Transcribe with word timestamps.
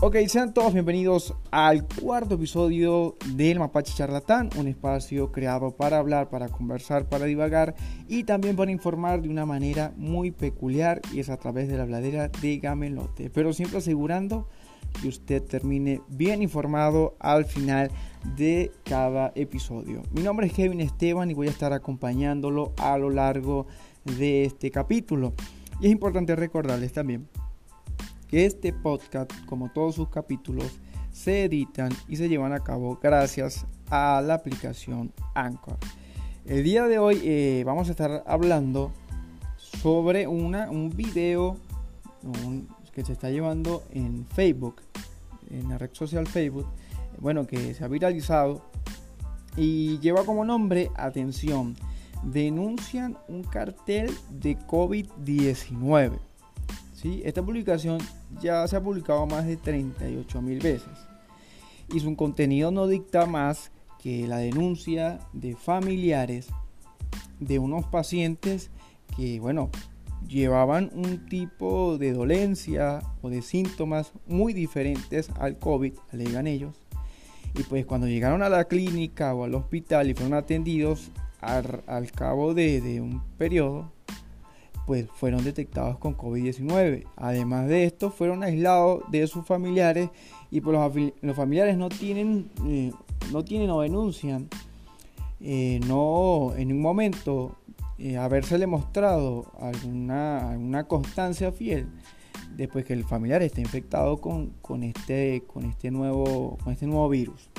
Ok, 0.00 0.14
sean 0.28 0.54
todos 0.54 0.72
bienvenidos 0.72 1.34
al 1.50 1.84
cuarto 1.84 2.36
episodio 2.36 3.16
del 3.34 3.58
Mapache 3.58 3.92
Charlatán, 3.96 4.48
un 4.56 4.68
espacio 4.68 5.32
creado 5.32 5.72
para 5.72 5.98
hablar, 5.98 6.30
para 6.30 6.48
conversar, 6.48 7.08
para 7.08 7.24
divagar 7.24 7.74
y 8.06 8.22
también 8.22 8.54
para 8.54 8.70
informar 8.70 9.20
de 9.20 9.28
una 9.28 9.44
manera 9.44 9.92
muy 9.96 10.30
peculiar 10.30 11.00
y 11.12 11.18
es 11.18 11.30
a 11.30 11.36
través 11.36 11.66
de 11.66 11.76
la 11.76 11.82
habladera 11.82 12.28
de 12.28 12.58
Gamelote, 12.58 13.28
pero 13.30 13.52
siempre 13.52 13.78
asegurando 13.78 14.48
que 15.02 15.08
usted 15.08 15.42
termine 15.42 16.00
bien 16.06 16.42
informado 16.42 17.16
al 17.18 17.44
final 17.44 17.90
de 18.36 18.70
cada 18.84 19.32
episodio. 19.34 20.04
Mi 20.12 20.22
nombre 20.22 20.46
es 20.46 20.52
Kevin 20.52 20.80
Esteban 20.80 21.28
y 21.28 21.34
voy 21.34 21.48
a 21.48 21.50
estar 21.50 21.72
acompañándolo 21.72 22.72
a 22.76 22.96
lo 22.98 23.10
largo 23.10 23.66
de 24.04 24.44
este 24.44 24.70
capítulo. 24.70 25.34
Y 25.80 25.86
es 25.86 25.92
importante 25.92 26.36
recordarles 26.36 26.92
también 26.92 27.28
que 28.28 28.44
este 28.44 28.72
podcast, 28.72 29.32
como 29.46 29.70
todos 29.70 29.94
sus 29.94 30.08
capítulos, 30.10 30.78
se 31.12 31.44
editan 31.44 31.90
y 32.06 32.16
se 32.16 32.28
llevan 32.28 32.52
a 32.52 32.60
cabo 32.60 32.98
gracias 33.02 33.66
a 33.90 34.22
la 34.24 34.34
aplicación 34.34 35.12
Anchor. 35.34 35.78
El 36.44 36.62
día 36.62 36.86
de 36.86 36.98
hoy 36.98 37.20
eh, 37.24 37.62
vamos 37.66 37.88
a 37.88 37.90
estar 37.92 38.22
hablando 38.26 38.92
sobre 39.56 40.26
una, 40.26 40.70
un 40.70 40.90
video 40.90 41.56
que 42.92 43.04
se 43.04 43.12
está 43.12 43.30
llevando 43.30 43.82
en 43.92 44.26
Facebook, 44.26 44.76
en 45.50 45.68
la 45.70 45.78
red 45.78 45.90
social 45.92 46.26
Facebook, 46.26 46.66
bueno, 47.20 47.46
que 47.46 47.74
se 47.74 47.84
ha 47.84 47.88
viralizado 47.88 48.62
y 49.56 49.98
lleva 49.98 50.24
como 50.24 50.44
nombre, 50.44 50.90
atención, 50.96 51.76
denuncian 52.22 53.16
un 53.28 53.42
cartel 53.42 54.10
de 54.30 54.58
COVID-19. 54.58 56.27
Esta 57.04 57.44
publicación 57.44 57.98
ya 58.40 58.66
se 58.66 58.74
ha 58.74 58.82
publicado 58.82 59.24
más 59.26 59.46
de 59.46 59.56
38 59.56 60.42
mil 60.42 60.58
veces 60.58 60.90
y 61.94 62.00
su 62.00 62.16
contenido 62.16 62.70
no 62.72 62.88
dicta 62.88 63.24
más 63.26 63.70
que 64.02 64.26
la 64.26 64.38
denuncia 64.38 65.20
de 65.32 65.54
familiares 65.54 66.48
de 67.38 67.60
unos 67.60 67.86
pacientes 67.86 68.70
que, 69.16 69.38
bueno, 69.38 69.70
llevaban 70.26 70.90
un 70.92 71.26
tipo 71.26 71.98
de 71.98 72.12
dolencia 72.12 73.00
o 73.22 73.30
de 73.30 73.42
síntomas 73.42 74.12
muy 74.26 74.52
diferentes 74.52 75.30
al 75.38 75.56
COVID, 75.58 75.94
alegan 76.12 76.48
ellos. 76.48 76.82
Y 77.54 77.62
pues 77.62 77.86
cuando 77.86 78.08
llegaron 78.08 78.42
a 78.42 78.48
la 78.48 78.64
clínica 78.64 79.34
o 79.34 79.44
al 79.44 79.54
hospital 79.54 80.10
y 80.10 80.14
fueron 80.14 80.34
atendidos 80.34 81.10
al, 81.40 82.10
cabo 82.10 82.54
de 82.54 83.00
un 83.00 83.22
periodo, 83.38 83.92
pues 84.88 85.06
fueron 85.12 85.44
detectados 85.44 85.98
con 85.98 86.16
COVID-19. 86.16 87.04
Además 87.16 87.68
de 87.68 87.84
esto, 87.84 88.10
fueron 88.10 88.42
aislados 88.42 89.02
de 89.10 89.26
sus 89.26 89.44
familiares 89.44 90.08
y 90.50 90.62
pues 90.62 90.78
los, 91.20 91.36
familiares 91.36 91.76
no 91.76 91.90
tienen, 91.90 92.50
eh, 92.66 92.90
no 93.30 93.44
tienen 93.44 93.68
o 93.68 93.82
denuncian 93.82 94.48
eh, 95.42 95.78
no 95.86 96.54
en 96.56 96.72
un 96.72 96.80
momento 96.80 97.54
eh, 97.98 98.16
haberse 98.16 98.66
mostrado 98.66 99.52
alguna, 99.60 100.52
alguna 100.52 100.84
constancia 100.84 101.52
fiel 101.52 101.86
después 102.56 102.86
que 102.86 102.94
el 102.94 103.04
familiar 103.04 103.42
esté 103.42 103.60
infectado 103.60 104.16
con, 104.22 104.54
con, 104.62 104.82
este, 104.82 105.42
con, 105.46 105.66
este 105.66 105.90
nuevo, 105.90 106.56
con 106.64 106.72
este 106.72 106.86
nuevo 106.86 107.10
virus. 107.10 107.50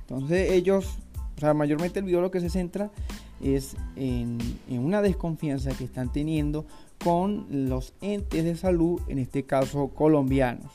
Entonces 0.00 0.50
ellos, 0.50 0.98
o 1.36 1.40
sea, 1.40 1.54
mayormente 1.54 2.00
el 2.00 2.06
video 2.06 2.20
lo 2.20 2.32
que 2.32 2.40
se 2.40 2.50
centra 2.50 2.90
es 3.42 3.76
en, 3.96 4.38
una 4.68 5.02
desconfianza 5.02 5.70
que 5.76 5.84
están 5.84 6.12
teniendo 6.12 6.66
con 7.02 7.46
los 7.68 7.94
entes 8.00 8.44
de 8.44 8.56
salud, 8.56 9.00
en 9.08 9.18
este 9.18 9.44
caso 9.44 9.88
colombianos. 9.88 10.70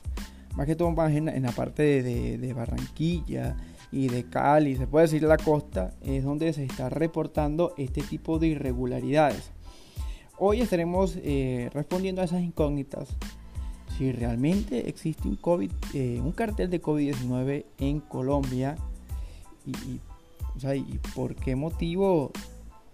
Más 0.55 0.65
que 0.65 0.75
todo 0.75 0.93
en, 1.07 1.29
en 1.29 1.43
la 1.43 1.51
parte 1.51 2.01
de, 2.01 2.53
Barranquilla 2.53 3.55
y 3.91 4.07
de 4.07 4.23
Cali, 4.23 4.75
se 4.75 4.87
puede 4.87 5.05
decir 5.05 5.23
la 5.23 5.37
costa, 5.37 5.93
es 6.01 6.23
donde 6.23 6.51
se 6.53 6.63
está 6.63 6.89
reportando 6.89 7.73
este 7.77 8.01
tipo 8.01 8.39
de 8.39 8.47
irregularidades. 8.47 9.51
Hoy 10.37 10.61
estaremos 10.61 11.17
eh, 11.17 11.69
respondiendo 11.73 12.21
a 12.21 12.25
esas 12.25 12.41
incógnitas. 12.41 13.09
Si 13.97 14.11
realmente 14.11 14.89
existe 14.89 15.27
un, 15.27 15.35
COVID, 15.35 15.71
eh, 15.93 16.19
un 16.21 16.31
cartel 16.31 16.69
de 16.69 16.81
COVID-19 16.81 17.65
en 17.77 17.99
Colombia 18.01 18.75
y, 19.65 20.01
y 20.63 20.99
por 21.13 21.35
qué 21.35 21.55
motivo 21.55 22.31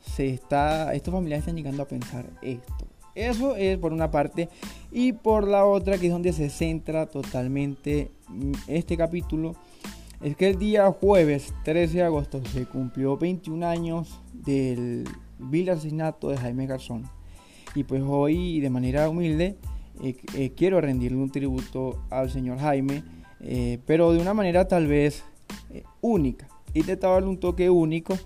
se 0.01 0.29
está, 0.29 0.93
estos 0.93 1.13
familiares 1.13 1.43
están 1.43 1.55
llegando 1.55 1.83
a 1.83 1.87
pensar 1.87 2.25
esto. 2.41 2.85
Eso 3.15 3.55
es 3.55 3.77
por 3.77 3.93
una 3.93 4.11
parte. 4.11 4.49
Y 4.91 5.13
por 5.13 5.47
la 5.47 5.65
otra, 5.65 5.97
que 5.97 6.07
es 6.07 6.13
donde 6.13 6.33
se 6.33 6.49
centra 6.49 7.07
totalmente 7.07 8.11
mm, 8.29 8.51
este 8.67 8.97
capítulo, 8.97 9.55
es 10.21 10.35
que 10.35 10.49
el 10.49 10.59
día 10.59 10.91
jueves 10.91 11.53
13 11.63 11.97
de 11.97 12.03
agosto 12.03 12.41
se 12.45 12.65
cumplió 12.65 13.17
21 13.17 13.65
años 13.65 14.21
del 14.33 15.05
vil 15.39 15.69
asesinato 15.69 16.29
de 16.29 16.37
Jaime 16.37 16.67
Garzón. 16.67 17.09
Y 17.73 17.83
pues 17.83 18.03
hoy, 18.05 18.59
de 18.59 18.69
manera 18.69 19.09
humilde, 19.09 19.57
eh, 20.03 20.15
eh, 20.35 20.51
quiero 20.55 20.79
rendirle 20.79 21.17
un 21.17 21.31
tributo 21.31 22.03
al 22.09 22.29
señor 22.29 22.59
Jaime, 22.59 23.03
eh, 23.39 23.79
pero 23.85 24.13
de 24.13 24.19
una 24.19 24.33
manera 24.33 24.67
tal 24.67 24.87
vez 24.87 25.23
única. 26.01 26.47
Y 26.73 26.83
te 26.83 26.95
darle 26.95 27.27
un 27.27 27.37
toque 27.37 27.69
único 27.69 28.17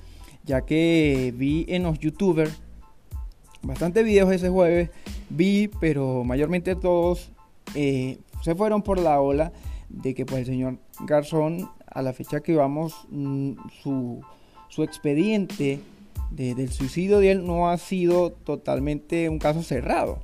ya 0.46 0.62
que 0.62 1.34
vi 1.36 1.66
en 1.68 1.84
los 1.84 2.00
youtubers 2.00 2.62
bastante 3.66 4.04
videos 4.04 4.32
ese 4.32 4.50
jueves, 4.50 4.90
vi, 5.30 5.70
pero 5.80 6.24
mayormente 6.24 6.76
todos 6.76 7.32
eh, 7.74 8.20
se 8.44 8.56
fueron 8.56 8.84
por 8.84 9.00
la 9.00 9.20
ola 9.20 9.52
de 9.90 10.14
que 10.14 10.26
pues 10.26 10.42
el 10.42 10.46
señor 10.46 10.78
Garzón, 11.02 11.70
a 11.88 12.02
la 12.02 12.14
fecha 12.14 12.42
que 12.42 12.56
vamos, 12.56 13.08
mm, 13.10 13.54
su, 13.82 14.22
su 14.70 14.84
expediente 14.84 15.80
del 16.32 16.72
suicidio 16.72 17.20
de 17.20 17.32
él 17.32 17.46
no 17.46 17.70
ha 17.70 17.78
sido 17.78 18.32
totalmente 18.32 19.30
un 19.30 19.40
caso 19.40 19.64
cerrado. 19.64 20.20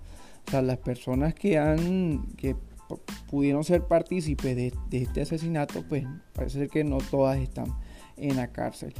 O 0.47 0.51
sea, 0.51 0.61
las 0.61 0.77
personas 0.77 1.33
que 1.33 1.57
han, 1.57 2.25
que 2.37 2.55
pudieron 3.29 3.63
ser 3.63 3.83
partícipes 3.83 4.55
de, 4.55 4.73
de 4.89 4.97
este 4.97 5.21
asesinato, 5.21 5.83
pues 5.87 6.05
parece 6.33 6.59
ser 6.59 6.69
que 6.69 6.83
no 6.83 6.97
todas 6.97 7.39
están 7.39 7.73
en 8.17 8.35
la 8.35 8.47
cárcel. 8.47 8.93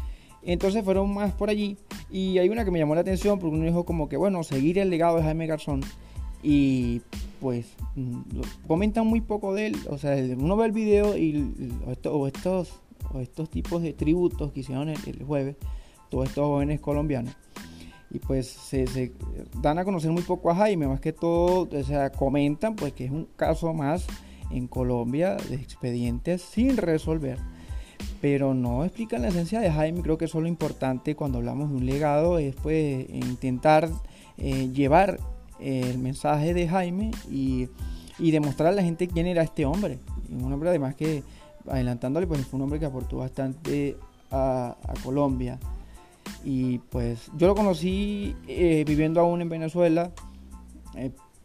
Entonces 0.44 0.84
fueron 0.84 1.13
más 1.13 1.34
por 1.34 1.50
allí. 1.50 1.78
Y 2.09 2.38
hay 2.40 2.50
una 2.50 2.66
que 2.66 2.72
me 2.72 2.79
llamó 2.79 2.96
la 2.96 3.02
atención 3.02 3.40
porque 3.40 3.56
uno 3.56 3.66
dijo 3.66 3.85
como 3.85 4.09
que, 4.09 4.18
bueno, 4.18 4.44
seguir 4.44 4.79
el 4.79 4.90
legado 4.90 5.18
de 5.18 5.24
Jaime 5.24 5.47
Garzón. 5.47 5.81
Y 6.44 7.02
pues 7.40 7.74
mm, 7.96 8.22
comentan 8.68 9.06
muy 9.07 9.22
poco 9.22 9.53
de 9.53 9.68
él. 9.68 9.78
O 9.90 9.97
sea, 9.97 10.16
uno 10.38 10.57
ve 10.57 10.66
el 10.66 10.72
video 10.72 11.18
y 11.18 11.72
o, 12.06 12.28
estos, 12.28 12.81
estos 13.19 13.50
tipos 13.50 13.81
de 13.81 13.94
tributos 13.94 14.51
que 14.51 14.62
hicieron 14.62 14.90
el, 14.90 15.24
jueves, 15.24 15.56
todos 16.09 16.30
estos 16.30 16.46
jóvenes 16.46 16.80
colombianos. 16.80 17.35
Y 18.09 18.19
pues 18.19 18.47
se, 18.47 18.88
se, 18.88 19.13
dan 19.62 19.80
a 19.80 19.85
conocer 19.85 20.12
muy 20.12 20.24
poco 20.24 20.50
a 20.51 20.56
Jaime, 20.56 20.85
más 20.85 21.00
que 21.00 21.13
todo, 21.13 21.69
o 21.72 21.84
sea, 21.84 22.12
comentan 22.12 22.75
pues 22.75 22.91
que 22.91 23.06
es 23.06 23.12
un 23.12 23.25
caso 23.38 23.74
más 23.74 24.06
en 24.50 24.68
Colombia 24.68 25.38
de 25.50 25.56
expedientes 25.56 26.41
sin 26.41 26.75
resolver 26.75 27.40
pero 28.22 28.54
no 28.54 28.86
explican 28.86 29.24
la 29.24 29.30
esencia 29.30 29.59
de 29.59 29.72
Jaime. 29.72 30.02
Creo 30.02 30.18
que 30.18 30.26
eso 30.26 30.38
es 30.38 30.44
lo 30.44 30.48
importante 30.48 31.16
cuando 31.16 31.40
hablamos 31.40 31.70
de 31.72 31.76
un 31.76 31.86
legado, 31.86 32.38
es 32.38 32.56
pues 32.56 33.09
intentar 33.09 33.90
eh, 34.38 34.70
llevar 34.72 35.20
el 35.59 35.98
mensaje 35.98 36.54
de 36.54 36.68
Jaime 36.68 37.12
y, 37.30 37.68
y, 38.20 38.31
demostrar 38.31 38.70
a 38.70 38.76
la 38.76 38.84
gente 38.84 39.08
quién 39.08 39.28
era 39.28 39.44
este 39.44 39.66
hombre. 39.66 40.00
Un 40.31 40.54
hombre 40.54 40.70
además 40.70 40.96
que, 40.96 41.24
adelantándole, 41.68 42.28
pues 42.28 42.46
fue 42.46 42.58
un 42.58 42.64
hombre 42.64 42.80
que 42.80 42.86
aportó 42.86 43.18
bastante 43.18 43.98
a, 44.31 44.76
Colombia. 45.04 45.60
Y 46.44 46.78
pues 46.78 47.30
yo 47.36 47.48
lo 47.48 47.56
conocí 47.56 48.36
eh, 48.48 48.84
viviendo 48.88 49.20
aún 49.20 49.42
en 49.42 49.50
Venezuela. 49.50 50.12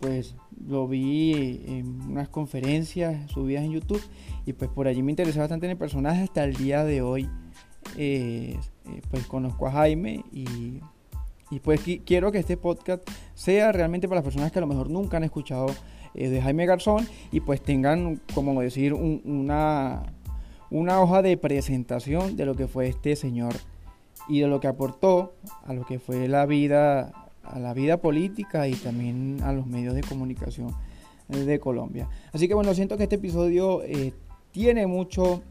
Pues 0.01 0.35
lo 0.67 0.87
vi 0.87 1.63
en 1.67 2.01
unas 2.03 2.29
conferencias 2.29 3.31
subidas 3.31 3.65
en 3.65 3.73
YouTube 3.73 4.03
y 4.45 4.53
pues 4.53 4.71
por 4.71 4.89
allí 4.89 5.03
me 5.03 5.13
interesé 5.13 5.39
bastante 5.39 5.67
en 5.67 5.73
el 5.73 5.79
personaje 5.79 6.23
hasta 6.23 6.45
el 6.45 6.55
día 6.55 6.85
de 6.85 7.03
hoy. 7.03 7.29
Eh, 7.97 8.59
eh, 8.87 9.03
pues 9.11 9.27
conozco 9.27 9.67
a 9.67 9.73
Jaime 9.73 10.25
y, 10.33 10.81
pues 11.63 11.81
quiero 12.05 12.33
que 12.33 12.39
este 12.39 12.57
podcast 12.57 13.09
sea 13.35 13.71
realmente 13.73 14.09
para 14.09 14.19
las 14.19 14.25
personas 14.25 14.51
que 14.51 14.59
a 14.59 14.61
lo 14.61 14.67
mejor 14.67 14.91
nunca 14.91 15.17
han 15.17 15.25
escuchado 15.25 15.67
eh, 16.15 16.29
de 16.29 16.43
Jaime 16.43 16.67
Garzón 16.67 17.07
y 17.31 17.41
pues 17.41 17.63
tengan, 17.63 18.21
como 18.35 18.61
decir, 18.61 18.93
una, 18.93 20.03
una 20.71 21.01
hoja 21.01 21.23
de 21.23 21.37
presentación 21.37 22.37
de 22.37 22.47
lo 22.47 22.55
que 22.55 22.67
fue 22.67 22.89
este 22.89 23.15
señor 23.15 23.55
y 24.29 24.41
de 24.41 24.49
lo 24.49 24.61
que 24.61 24.67
aportó 24.67 25.35
a 25.65 25.73
lo 25.73 25.87
que 25.87 25.99
fue 25.99 26.27
la 26.29 26.47
vida 26.47 27.25
a 27.51 27.59
la 27.59 27.75
vida 27.75 27.99
política 27.99 28.69
y 28.69 28.75
también 28.75 29.39
a 29.43 29.53
los 29.53 29.67
medios 29.67 29.95
de 29.95 30.03
comunicación 30.03 30.75
de 31.29 31.59
Colombia. 31.59 32.09
Así 32.33 32.49
que 32.49 32.55
bueno, 32.55 32.75
siento 32.75 32.97
que 32.97 33.05
este 33.05 33.17
episodio 33.17 33.83
eh, 33.83 34.13
tiene 34.53 34.87
mucho 34.87 35.43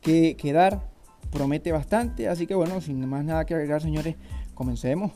que, 0.00 0.36
que 0.36 0.52
dar, 0.52 0.90
promete 1.30 1.72
bastante, 1.72 2.28
así 2.28 2.46
que 2.46 2.54
bueno, 2.54 2.80
sin 2.80 3.06
más 3.08 3.24
nada 3.24 3.44
que 3.44 3.54
agregar 3.54 3.80
señores, 3.80 4.16
comencemos. 4.54 5.12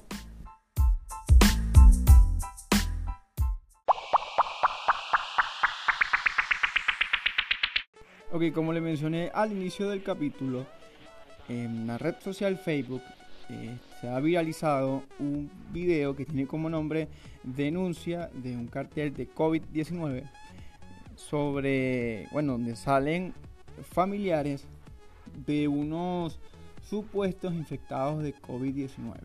Porque 8.30 8.52
como 8.52 8.72
le 8.72 8.80
mencioné 8.80 9.30
al 9.34 9.52
inicio 9.52 9.88
del 9.88 10.04
capítulo, 10.04 10.64
en 11.48 11.86
la 11.88 11.98
red 11.98 12.14
social 12.20 12.58
Facebook 12.58 13.02
eh, 13.50 13.78
se 14.00 14.08
ha 14.08 14.20
viralizado 14.20 15.02
un 15.18 15.50
video 15.72 16.14
que 16.14 16.24
tiene 16.24 16.46
como 16.46 16.70
nombre 16.70 17.08
denuncia 17.42 18.30
de 18.32 18.56
un 18.56 18.68
cartel 18.68 19.12
de 19.12 19.28
COVID-19 19.28 20.30
sobre, 21.16 22.28
bueno, 22.32 22.52
donde 22.52 22.76
salen 22.76 23.34
familiares 23.82 24.66
de 25.46 25.68
unos 25.68 26.38
supuestos 26.88 27.52
infectados 27.54 28.22
de 28.22 28.34
COVID-19. 28.34 29.16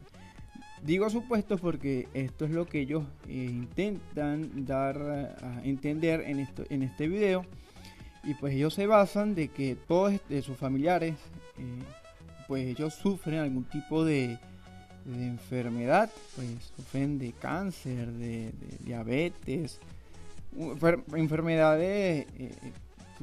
Digo 0.84 1.10
supuestos 1.10 1.62
porque 1.62 2.08
esto 2.14 2.46
es 2.46 2.52
lo 2.52 2.66
que 2.66 2.82
ellos 2.82 3.06
eh, 3.28 3.48
intentan 3.50 4.66
dar 4.66 4.98
a 5.42 5.62
entender 5.64 6.22
en, 6.22 6.40
esto, 6.40 6.64
en 6.70 6.84
este 6.84 7.08
video. 7.08 7.46
Y 8.24 8.34
pues 8.34 8.56
ellos 8.56 8.74
se 8.74 8.88
basan 8.88 9.36
de 9.36 9.50
que 9.50 9.76
todos 9.76 10.20
sus 10.42 10.58
familiares, 10.58 11.16
eh, 11.58 11.80
pues 12.48 12.66
ellos 12.68 12.94
sufren 12.94 13.40
algún 13.40 13.64
tipo 13.66 14.04
de, 14.06 14.38
enfermedad, 15.06 16.10
pues 16.36 16.50
sufren 16.76 17.20
de 17.20 17.32
cáncer, 17.34 18.12
de, 18.12 18.52
diabetes, 18.80 19.80
enfermedades 21.14 22.26
eh, 22.40 22.52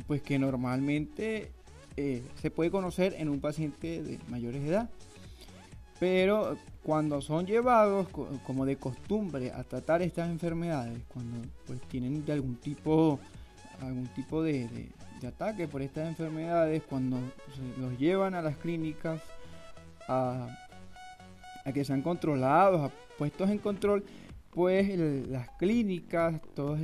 pues 0.06 0.22
que 0.22 0.38
normalmente 0.38 1.50
se 1.96 2.50
puede 2.50 2.70
conocer 2.70 3.14
en 3.19 3.28
un 3.28 3.40
paciente 3.40 4.02
de 4.02 4.19
mayores 4.28 4.62
edad. 4.62 4.88
Pero 5.98 6.56
cuando 6.82 7.20
son 7.20 7.46
llevados 7.46 8.08
como 8.44 8.66
de 8.66 8.76
costumbre 8.76 9.52
a 9.52 9.62
tratar 9.62 10.02
estas 10.02 10.28
enfermedades, 10.30 10.98
cuando 11.08 11.46
pues 11.66 11.80
tienen 11.82 12.24
de 12.24 12.32
algún 12.32 12.56
tipo, 12.56 13.20
algún 13.80 14.08
tipo 14.08 14.42
de, 14.42 14.69
ataque 15.28 15.69
por 15.69 15.82
estas 15.82 16.08
enfermedades, 16.08 16.82
cuando 16.82 17.19
los 17.78 17.98
llevan 17.98 18.34
a 18.34 18.42
las 18.42 18.56
clínicas 18.56 19.22
a, 20.08 20.48
que 21.72 21.84
sean 21.84 22.02
controlados, 22.02 22.80
a 22.80 22.92
puestos 23.19 23.50
en 23.50 23.58
control, 23.58 24.04
pues 24.50 24.98
las 25.28 25.48
clínicas, 25.58 26.40
todas 26.54 26.82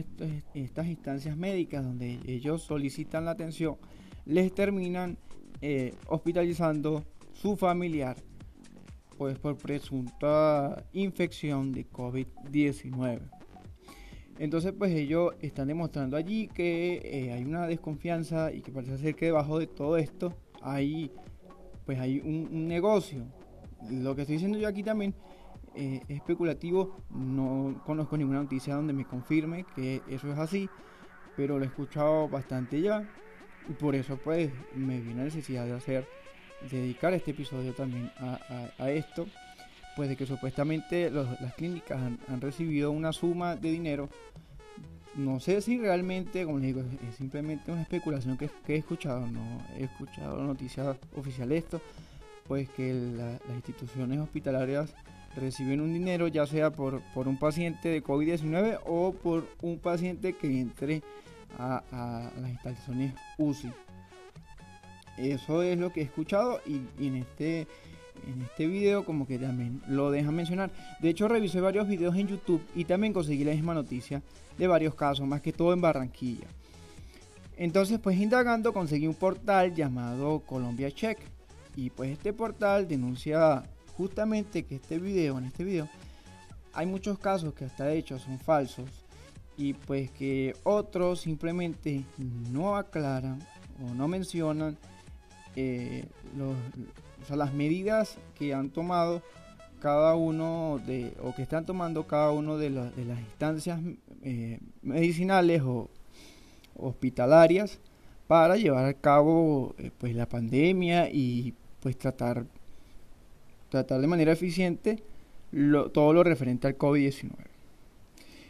estas 0.54 0.86
instancias 0.86 1.36
médicas 1.36 1.84
donde 1.84 2.18
ellos 2.26 2.62
solicitan 2.62 3.24
la 3.24 3.32
atención, 3.32 3.76
les 4.24 4.54
terminan 4.54 5.18
eh, 5.60 5.94
hospitalizando 6.06 7.04
su 7.32 7.56
familiar 7.56 8.16
pues 9.18 9.36
por 9.38 9.56
presunta 9.58 10.84
infección 10.92 11.72
de 11.72 11.90
COVID-19. 11.90 13.37
Entonces 14.38 14.72
pues 14.76 14.92
ellos 14.92 15.34
están 15.40 15.68
demostrando 15.68 16.16
allí 16.16 16.48
que 16.48 17.00
eh, 17.04 17.32
hay 17.32 17.44
una 17.44 17.66
desconfianza 17.66 18.52
y 18.52 18.62
que 18.62 18.70
parece 18.70 18.96
ser 18.98 19.14
que 19.14 19.26
debajo 19.26 19.58
de 19.58 19.66
todo 19.66 19.96
esto 19.96 20.34
hay 20.62 21.10
pues 21.84 21.98
hay 21.98 22.20
un, 22.20 22.68
negocio. 22.68 23.24
Lo 23.90 24.14
que 24.14 24.22
estoy 24.22 24.34
diciendo 24.34 24.58
yo 24.58 24.68
aquí 24.68 24.82
también 24.82 25.14
eh, 25.74 26.02
es 26.06 26.18
especulativo, 26.18 26.96
no 27.10 27.82
conozco 27.86 28.16
ninguna 28.16 28.42
noticia 28.42 28.74
donde 28.74 28.92
me 28.92 29.06
confirme 29.06 29.64
que 29.74 30.02
eso 30.08 30.30
es 30.30 30.38
así, 30.38 30.68
pero 31.34 31.58
lo 31.58 31.64
he 31.64 31.68
escuchado 31.68 32.28
bastante 32.28 32.80
ya. 32.80 33.08
Y 33.68 33.72
por 33.72 33.94
eso 33.94 34.18
pues 34.22 34.50
me 34.74 35.00
viene 35.00 35.20
la 35.20 35.24
necesidad 35.24 35.64
de 35.64 35.72
hacer 35.72 36.06
dedicar 36.70 37.14
este 37.14 37.30
episodio 37.30 37.72
también 37.72 38.10
a, 38.18 38.90
esto, 38.90 39.26
pues 39.98 40.08
de 40.08 40.14
que 40.14 40.26
supuestamente 40.26 41.10
las 41.10 41.54
clínicas 41.54 42.00
han, 42.00 42.40
recibido 42.40 42.92
una 42.92 43.12
suma 43.12 43.56
de 43.56 43.72
dinero. 43.72 44.08
No 45.16 45.40
sé 45.40 45.60
si 45.60 45.76
realmente, 45.76 46.44
como 46.44 46.58
les 46.58 46.68
digo, 46.68 46.82
es 47.08 47.16
simplemente 47.16 47.72
una 47.72 47.82
especulación 47.82 48.38
que, 48.38 48.48
he 48.68 48.76
escuchado, 48.76 49.26
no 49.26 49.58
he 49.76 49.82
escuchado 49.82 50.40
noticias 50.44 50.96
oficiales 51.16 51.48
de 51.48 51.56
esto, 51.56 51.80
pues 52.46 52.68
que 52.68 52.94
las 52.94 53.40
instituciones 53.56 54.20
hospitalarias 54.20 54.94
reciben 55.34 55.80
un 55.80 55.92
dinero 55.92 56.28
ya 56.28 56.46
sea 56.46 56.70
por, 56.70 57.00
por 57.12 57.26
un 57.26 57.36
paciente 57.36 57.88
de 57.88 58.00
COVID-19 58.00 58.78
o 58.86 59.14
por 59.14 59.48
un 59.62 59.80
paciente 59.80 60.34
que 60.34 60.60
entre 60.60 61.02
a, 61.58 62.30
las 62.40 62.50
instalaciones 62.50 63.14
UCI. 63.36 63.72
Eso 65.16 65.64
es 65.64 65.76
lo 65.76 65.92
que 65.92 66.02
he 66.02 66.04
escuchado 66.04 66.60
y, 66.64 66.82
en 67.04 67.16
este 67.16 67.66
en 68.26 68.42
este 68.42 68.66
video 68.66 69.04
como 69.04 69.26
que 69.26 69.38
también 69.38 69.80
lo 69.88 70.10
dejan 70.10 70.34
mencionar. 70.34 70.70
De 71.00 71.10
hecho 71.10 71.28
revisé 71.28 71.60
varios 71.60 71.88
videos 71.88 72.16
en 72.16 72.28
YouTube 72.28 72.62
y 72.74 72.84
también 72.84 73.12
conseguí 73.12 73.44
la 73.44 73.52
misma 73.52 73.74
noticia 73.74 74.22
de 74.56 74.66
varios 74.66 74.94
casos, 74.94 75.26
más 75.26 75.40
que 75.40 75.52
todo 75.52 75.72
en 75.72 75.80
Barranquilla. 75.80 76.46
Entonces 77.56 77.98
pues 77.98 78.18
indagando 78.18 78.72
conseguí 78.72 79.06
un 79.06 79.14
portal 79.14 79.74
llamado 79.74 80.40
Colombia 80.40 80.90
Check 80.90 81.18
y 81.76 81.90
pues 81.90 82.10
este 82.10 82.32
portal 82.32 82.88
denuncia 82.88 83.62
justamente 83.96 84.64
que 84.64 84.76
este 84.76 84.98
video, 84.98 85.38
en 85.38 85.46
este 85.46 85.64
video, 85.64 85.88
hay 86.72 86.86
muchos 86.86 87.18
casos 87.18 87.54
que 87.54 87.64
hasta 87.64 87.86
de 87.86 87.98
hecho 87.98 88.18
son 88.18 88.38
falsos 88.38 88.88
y 89.56 89.74
pues 89.74 90.10
que 90.12 90.54
otros 90.62 91.20
simplemente 91.20 92.04
no 92.52 92.76
aclaran 92.76 93.40
o 93.84 93.94
no 93.94 94.06
mencionan 94.06 94.78
eh, 95.56 96.04
las 97.36 97.54
medidas 97.54 98.18
que 98.38 98.54
han 98.54 98.70
tomado 98.70 99.22
cada 99.80 100.14
uno 100.14 100.80
de, 100.86 101.12
o 101.22 101.34
que 101.34 101.42
están 101.42 101.64
tomando 101.64 102.06
cada 102.06 102.32
uno 102.32 102.58
de, 102.58 102.70
las 102.70 102.92
instancias 103.20 103.80
eh, 104.22 104.58
medicinales 104.82 105.62
o 105.62 105.88
hospitalarias 106.76 107.78
para 108.26 108.56
llevar 108.56 108.84
a 108.84 108.94
cabo 108.94 109.74
eh, 109.78 109.90
pues 109.96 110.14
la 110.14 110.28
pandemia 110.28 111.10
y 111.10 111.54
pues 111.80 111.96
tratar 111.96 112.44
tratar 113.68 114.00
de 114.00 114.06
manera 114.06 114.32
eficiente 114.32 115.02
todo 115.92 116.12
lo 116.12 116.24
referente 116.24 116.66
al 116.66 116.76
COVID-19. 116.76 117.30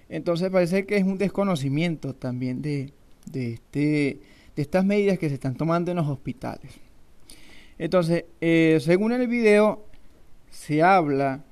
Entonces 0.09 0.51
parece 0.51 0.87
que 0.87 0.97
es 0.97 1.05
un 1.05 1.19
desconocimiento 1.19 2.15
también 2.15 2.63
de, 2.63 2.93
de, 3.31 3.55
este, 3.55 4.21
de 4.57 4.63
estas 4.63 4.85
medidas 4.85 5.19
que 5.19 5.29
se 5.29 5.35
están 5.35 5.55
tomando 5.55 5.91
en 5.91 5.99
los 5.99 6.09
hospitales. 6.09 6.73
Entonces, 7.79 8.25
eh, 8.41 8.79
según 8.81 9.13
el 9.13 9.29
video, 9.29 9.85
se 10.51 10.83
habla, 10.83 11.45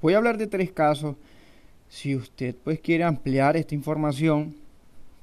voy 0.00 0.14
a 0.14 0.18
hablar 0.18 0.36
de 0.38 0.46
tres 0.46 0.72
casos. 0.72 1.16
Si 1.88 2.14
usted 2.14 2.54
pues 2.62 2.80
quiere 2.80 3.04
ampliar 3.04 3.56
esta 3.56 3.74
información 3.74 4.54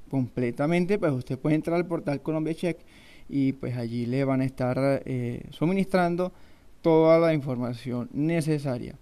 completamente, 0.10 0.98
pues 0.98 1.12
usted 1.12 1.38
puede 1.38 1.55
entrar 1.55 1.77
al 1.77 1.86
portal 1.86 2.22
Colombia 2.22 2.55
Check 2.55 2.77
y 3.29 3.53
pues 3.53 3.77
allí 3.77 4.05
le 4.05 4.24
van 4.24 4.41
a 4.41 4.46
estar 4.46 4.77
eh, 5.05 5.44
suministrando 5.51 6.32
toda 6.82 7.20
la 7.20 7.34
información 7.34 8.10
necesaria 8.13 8.96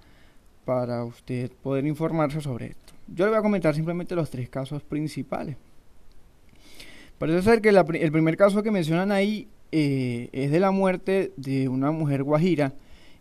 para 0.65 1.03
usted 1.03 1.51
poder 1.61 1.85
informarse 1.85 2.41
sobre 2.41 2.67
esto. 2.67 2.93
Yo 3.07 3.25
le 3.25 3.31
voy 3.31 3.39
a 3.39 3.43
comentar 3.43 3.75
simplemente 3.75 4.15
los 4.15 4.29
tres 4.29 4.49
casos 4.49 4.81
principales. 4.83 5.57
Parece 7.17 7.41
ser 7.41 7.61
que 7.61 7.69
el 7.69 8.11
primer 8.11 8.35
caso 8.37 8.63
que 8.63 8.71
mencionan 8.71 9.11
ahí 9.11 9.47
eh, 9.75 10.29
es 10.33 10.51
de 10.51 10.59
la 10.59 10.69
muerte 10.69 11.33
de 11.35 11.67
una 11.67 11.89
mujer 11.89 12.21
guajira. 12.21 12.73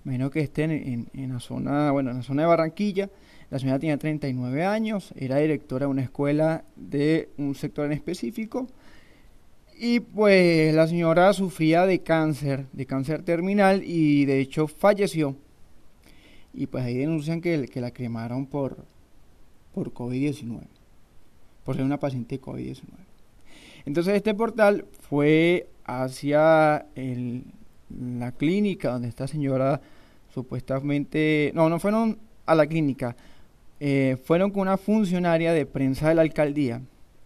Imagino 0.05 0.31
que 0.31 0.41
esté 0.41 0.65
en, 0.65 1.09
la 1.15 1.41
zona, 1.41 1.91
bueno, 1.93 2.11
en 2.11 2.19
la 2.19 2.23
zona 2.23 2.43
de 2.43 2.49
Barranquilla. 2.49 3.09
La 3.49 3.59
señora 3.59 3.79
tenía 3.79 3.97
39 3.97 4.63
años, 4.63 5.15
era 5.17 5.39
directora 5.39 5.87
de 5.87 5.91
una 5.91 6.03
escuela 6.03 6.65
de 6.77 7.31
un 7.39 7.55
sector 7.55 7.87
en 7.87 7.93
específico. 7.93 8.67
Y 9.79 10.01
pues 10.01 10.75
la 10.75 10.87
señora 10.87 11.33
sufría 11.33 11.87
de 11.87 12.01
cáncer, 12.01 12.67
de 12.75 12.85
cáncer 12.85 13.23
terminal 13.23 13.83
y 13.83 14.27
de 14.27 14.41
hecho 14.41 14.67
falleció. 14.69 15.35
Y 16.53 16.67
pues 16.67 16.85
ahí 16.85 16.99
denuncian 16.99 17.41
que, 17.41 17.67
que 17.67 17.81
la 17.81 17.93
cremaron 17.93 18.45
por, 18.45 18.85
por 19.73 19.95
COVID-19, 19.95 20.61
por 21.65 21.77
ser 21.77 21.85
una 21.87 21.99
paciente 21.99 22.37
de 22.37 22.43
COVID-19. 22.43 23.12
Entonces 23.85 24.15
este 24.15 24.35
portal 24.35 24.85
fue 25.01 25.69
hacia 25.85 26.87
la 27.91 28.33
clínica 28.33 28.93
donde 28.93 29.09
esta 29.09 29.27
señora 29.27 29.81
supuestamente, 30.33 31.53
no, 31.55 31.69
no 31.69 31.79
fueron 31.79 32.19
a 32.47 32.55
la 32.55 32.67
clínica, 32.67 33.17
eh, 33.81 34.17
fueron 34.25 34.51
con 34.51 34.63
una 34.63 34.77
funcionaria 34.77 35.53
de 35.53 35.67
prensa 35.67 36.09
de 36.09 36.15
la 36.15 36.23
alcaldía 36.23 36.81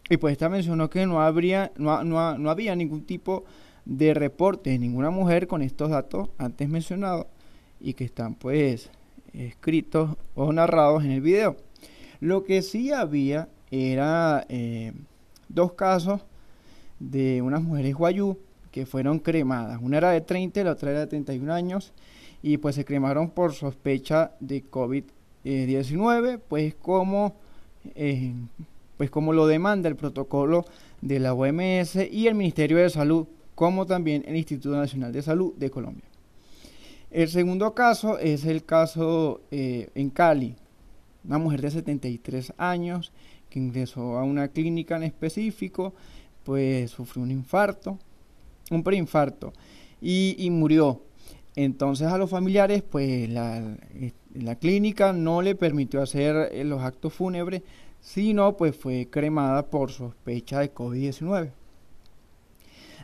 y 0.08 0.16
pues 0.16 0.32
esta 0.32 0.48
mencionó 0.48 0.88
que 0.88 1.06
no 1.06 1.20
habría, 1.20 1.72
no, 1.76 2.02
no, 2.04 2.38
no 2.38 2.50
había 2.50 2.74
ningún 2.76 3.04
tipo 3.04 3.44
de 3.84 4.14
reporte 4.14 4.70
de 4.70 4.78
ninguna 4.78 5.10
mujer 5.10 5.46
con 5.46 5.62
estos 5.62 5.90
datos 5.90 6.28
antes 6.38 6.68
mencionados 6.68 7.26
y 7.80 7.94
que 7.94 8.04
están 8.04 8.34
pues 8.34 8.90
escritos 9.32 10.16
o 10.34 10.52
narrados 10.52 11.04
en 11.04 11.12
el 11.12 11.20
video. 11.20 11.56
Lo 12.20 12.44
que 12.44 12.62
sí 12.62 12.92
había 12.92 13.48
era 13.70 14.46
eh, 14.48 14.92
dos 15.48 15.72
casos 15.72 16.22
de 16.98 17.42
unas 17.42 17.62
mujeres 17.62 17.94
guayú 17.94 18.38
que 18.70 18.86
fueron 18.86 19.18
cremadas. 19.18 19.80
Una 19.82 19.98
era 19.98 20.10
de 20.10 20.20
30 20.20 20.60
y 20.60 20.64
la 20.64 20.72
otra 20.72 20.90
era 20.90 21.00
de 21.00 21.06
31 21.06 21.52
años 21.52 21.92
y 22.42 22.58
pues 22.58 22.74
se 22.74 22.84
cremaron 22.84 23.30
por 23.30 23.54
sospecha 23.54 24.32
de 24.40 24.64
COVID-19, 24.64 26.40
pues 26.48 26.74
como, 26.74 27.34
eh, 27.94 28.32
pues 28.96 29.10
como 29.10 29.32
lo 29.32 29.46
demanda 29.46 29.88
el 29.88 29.96
protocolo 29.96 30.64
de 31.00 31.18
la 31.18 31.34
OMS 31.34 31.96
y 32.10 32.26
el 32.26 32.34
Ministerio 32.34 32.78
de 32.78 32.90
Salud 32.90 33.26
como 33.54 33.86
también 33.86 34.22
el 34.26 34.36
Instituto 34.36 34.76
Nacional 34.76 35.12
de 35.12 35.22
Salud 35.22 35.54
de 35.56 35.70
Colombia. 35.70 36.04
El 37.10 37.28
segundo 37.28 37.74
caso 37.74 38.18
es 38.18 38.44
el 38.44 38.64
caso 38.64 39.40
eh, 39.50 39.88
en 39.94 40.10
Cali, 40.10 40.54
una 41.24 41.38
mujer 41.38 41.62
de 41.62 41.70
73 41.70 42.52
años 42.58 43.12
que 43.48 43.58
ingresó 43.58 44.18
a 44.18 44.24
una 44.24 44.48
clínica 44.48 44.96
en 44.96 45.04
específico, 45.04 45.94
pues 46.46 46.92
sufrió 46.92 47.24
un 47.24 47.32
infarto, 47.32 47.98
un 48.70 48.84
preinfarto 48.84 49.52
y, 50.00 50.36
y 50.38 50.48
murió. 50.50 51.02
Entonces 51.56 52.06
a 52.06 52.18
los 52.18 52.30
familiares, 52.30 52.84
pues 52.88 53.28
la, 53.28 53.76
la, 54.32 54.54
clínica 54.54 55.12
no 55.12 55.42
le 55.42 55.56
permitió 55.56 56.00
hacer 56.00 56.50
eh, 56.52 56.62
los 56.62 56.82
actos 56.82 57.12
fúnebres, 57.14 57.62
sino 58.00 58.56
pues 58.56 58.76
fue 58.76 59.08
cremada 59.10 59.66
por 59.66 59.90
sospecha 59.90 60.60
de 60.60 60.72
COVID-19. 60.72 61.50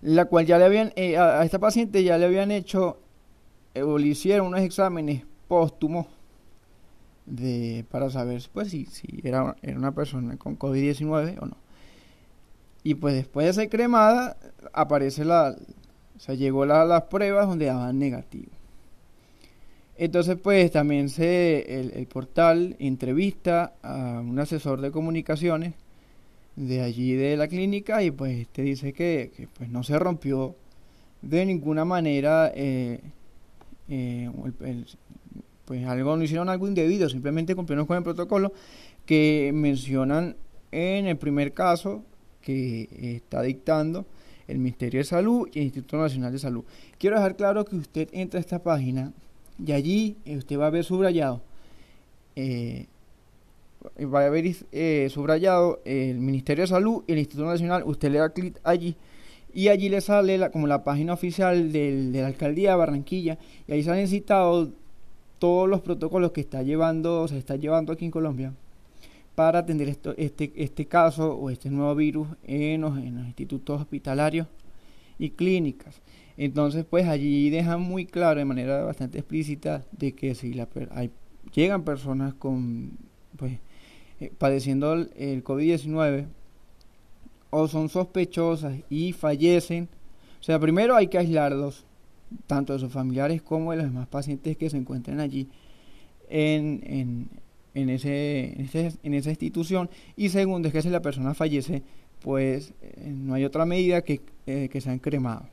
La 0.03 0.27
cual 0.27 0.47
ya 0.47 0.59
le 0.59 0.65
habían, 0.65 0.93
eh, 0.95 1.17
a, 1.17 1.45
esta 1.45 1.59
paciente 1.59 2.05
ya 2.05 2.19
le 2.19 2.27
habían 2.27 2.53
hecho 2.53 3.01
o 3.75 3.99
le 3.99 4.07
hicieron 4.07 4.49
unos 4.49 4.61
exámenes 4.61 5.25
póstumos 5.49 6.07
de, 7.27 7.85
para 7.91 8.09
saber 8.09 8.41
pues, 8.53 8.69
si, 8.69 8.87
si 8.87 9.21
era, 9.25 9.57
era 9.63 9.79
una 9.79 9.93
persona 9.93 10.37
con 10.37 10.57
COVID-19 10.57 11.39
o 11.41 11.47
no. 11.47 11.62
Y 12.85 12.95
pues 12.95 13.15
después 13.15 13.47
de 13.47 13.53
ser 13.53 13.69
cremada, 13.69 14.37
aparece 14.73 15.25
la, 15.25 15.57
o 16.17 16.21
sea, 16.21 16.35
llegó 16.35 16.67
la, 16.67 16.85
las 16.85 17.03
pruebas 17.05 17.47
donde 17.47 17.67
daban 17.67 17.99
negativo. 17.99 18.51
Entonces, 19.97 20.37
pues 20.43 20.71
también 20.73 21.09
se, 21.09 21.79
el, 21.79 22.07
portal 22.07 22.77
entrevista 22.79 23.75
a 23.83 24.21
un 24.21 24.39
asesor 24.39 24.81
de 24.81 24.91
comunicaciones 24.91 25.75
de 26.57 26.81
allí 26.81 27.15
de 27.15 27.37
la 27.37 27.49
clínica 27.49 28.03
y 28.03 28.11
pues 28.11 28.49
te 28.49 28.62
dice 28.62 28.93
que, 28.93 29.49
pues 29.57 29.71
no 29.71 29.83
se 29.83 29.99
rompió 29.99 30.57
de 31.23 31.47
ninguna 31.47 31.85
manera 31.85 32.53
eh, 32.55 33.01
eh, 33.89 34.31
pues 35.65 35.87
algo 35.87 36.17
no 36.17 36.25
hicieron 36.25 36.49
algo 36.49 36.67
indebido 36.67 37.09
simplemente 37.09 37.55
cumplieron 37.55 37.87
con 37.87 37.97
el 37.97 38.03
protocolo 38.03 38.53
que 39.07 39.53
mencionan 39.55 40.37
en 40.73 41.07
el 41.07 41.17
primer 41.17 41.53
caso 41.53 42.05
que 42.43 43.17
está 43.17 43.41
dictando 43.43 44.05
el 44.49 44.59
Ministerio 44.59 45.01
de 45.01 45.05
Salud 45.05 45.49
y 45.53 45.59
el 45.59 45.65
Instituto 45.67 45.97
Nacional 45.99 46.33
de 46.33 46.39
Salud. 46.39 46.65
Quiero 46.99 47.17
dejar 47.17 47.37
claro 47.37 47.65
que 47.65 47.77
usted 47.77 48.09
entra 48.13 48.39
a 48.39 48.41
esta 48.41 48.63
página 48.63 49.13
y 49.65 49.73
allí 49.73 50.17
eh, 50.25 50.37
usted 50.37 50.59
va 50.59 50.67
a 50.67 50.71
ver 50.71 50.85
subrayado, 50.85 51.41
eh, 52.37 52.87
va 54.01 54.27
a 54.27 54.31
ver 54.31 54.45
eh, 54.73 55.09
subrayado 55.11 55.81
el 55.85 56.19
Ministerio 56.19 56.63
de 56.63 56.69
Salud 56.69 57.05
y 57.07 57.13
el 57.13 57.19
Instituto 57.19 57.49
Nacional. 57.49 57.83
Usted 57.87 58.11
le 58.11 58.19
da 58.19 58.31
clic 58.31 58.59
allí 58.65 58.97
y 59.55 59.69
allí 59.69 59.89
le 59.89 60.01
sale 60.01 60.51
como 60.51 60.67
la 60.67 60.83
página 60.85 61.13
oficial 61.13 61.73
de 61.73 62.11
la 62.13 62.27
alcaldía 62.27 62.71
de 62.71 62.77
Barranquilla 62.77 63.39
y 63.67 63.73
ahí 63.73 63.83
salen 63.83 64.09
citados 64.09 64.71
todos 65.39 65.69
los 65.69 65.81
protocolos 65.81 66.33
que 66.33 66.41
está 66.41 66.63
llevando, 66.63 67.27
se 67.29 67.37
está 67.37 67.57
llevando 67.57 67.93
aquí 67.93 68.05
en 68.05 68.11
Colombia 68.11 68.53
para 69.35 69.61
atender 69.61 69.89
esto, 69.89 70.15
este, 70.17 70.53
este 70.57 70.87
caso 70.87 71.35
o 71.35 71.51
este 71.51 71.71
nuevo 71.71 71.95
virus 71.95 72.29
en 72.45 72.83
los, 72.83 72.99
en 72.99 73.17
los 73.17 73.27
institutos 73.27 73.81
hospitalarios 73.81 74.47
y 75.19 75.31
clínicas. 75.31 76.01
Entonces, 76.37 76.85
pues 76.89 77.07
allí 77.07 77.51
dejan 77.51 77.81
muy 77.81 78.07
claro 78.07 78.39
de 78.39 78.45
manera 78.45 78.83
bastante 78.83 79.19
explícita 79.19 79.85
de 79.93 80.12
que 80.12 80.35
si 80.35 80.55
la, 80.55 80.69
hay, 80.91 81.11
llegan 81.55 81.85
personas 81.85 82.35
con, 82.35 82.99
pues, 83.37 83.59
eh, 84.21 84.33
padeciendo 84.37 84.95
el, 84.95 85.11
el 85.17 85.45
COVID-19 85.45 86.27
o 87.51 87.69
son 87.69 87.89
sospechosas 87.89 88.79
y 88.89 89.12
fallecen, 89.12 89.89
o 90.41 90.43
sea, 90.43 90.59
primero 90.59 90.97
hay 90.97 91.09
que 91.09 91.19
aislarlos, 91.19 91.85
tanto 92.47 92.73
de 92.73 92.79
sus 92.79 92.93
familiares 92.93 93.43
como 93.43 93.73
de 93.73 93.77
los 93.79 93.87
demás 93.87 94.09
pacientes 94.09 94.57
que 94.57 94.71
se 94.71 94.79
encuentren 94.79 95.21
allí 95.21 95.49
en, 96.33 96.81
en, 96.85 97.29
en, 97.75 97.91
ese, 97.91 98.69
en, 99.02 99.14
esa 99.14 99.31
institución. 99.31 99.88
Y 100.17 100.29
segundo, 100.29 100.69
es 100.69 100.75
que 100.75 100.83
si 100.83 100.91
la 100.91 101.00
persona 101.00 101.35
fallece, 101.35 101.83
pues 102.21 102.73
eh, 102.83 103.12
no 103.14 103.35
hay 103.35 103.45
otra 103.45 103.64
medida 103.64 104.02
que, 104.02 104.21
eh, 104.47 104.69
que 104.71 104.81
sean 104.81 104.99
cremados. 104.99 105.47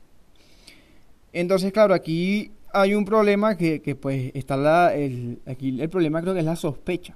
Entonces, 1.31 1.71
claro, 1.71 1.93
aquí 1.93 2.51
hay 2.73 2.93
un 2.95 3.05
problema 3.05 3.55
que, 3.55 3.81
que 3.81 3.95
pues 3.95 4.31
está 4.33 4.57
la, 4.57 4.93
el, 4.95 5.39
aquí 5.45 5.79
el 5.79 5.89
problema 5.89 6.21
creo 6.21 6.33
que 6.33 6.39
es 6.39 6.45
la 6.45 6.55
sospecha. 6.55 7.15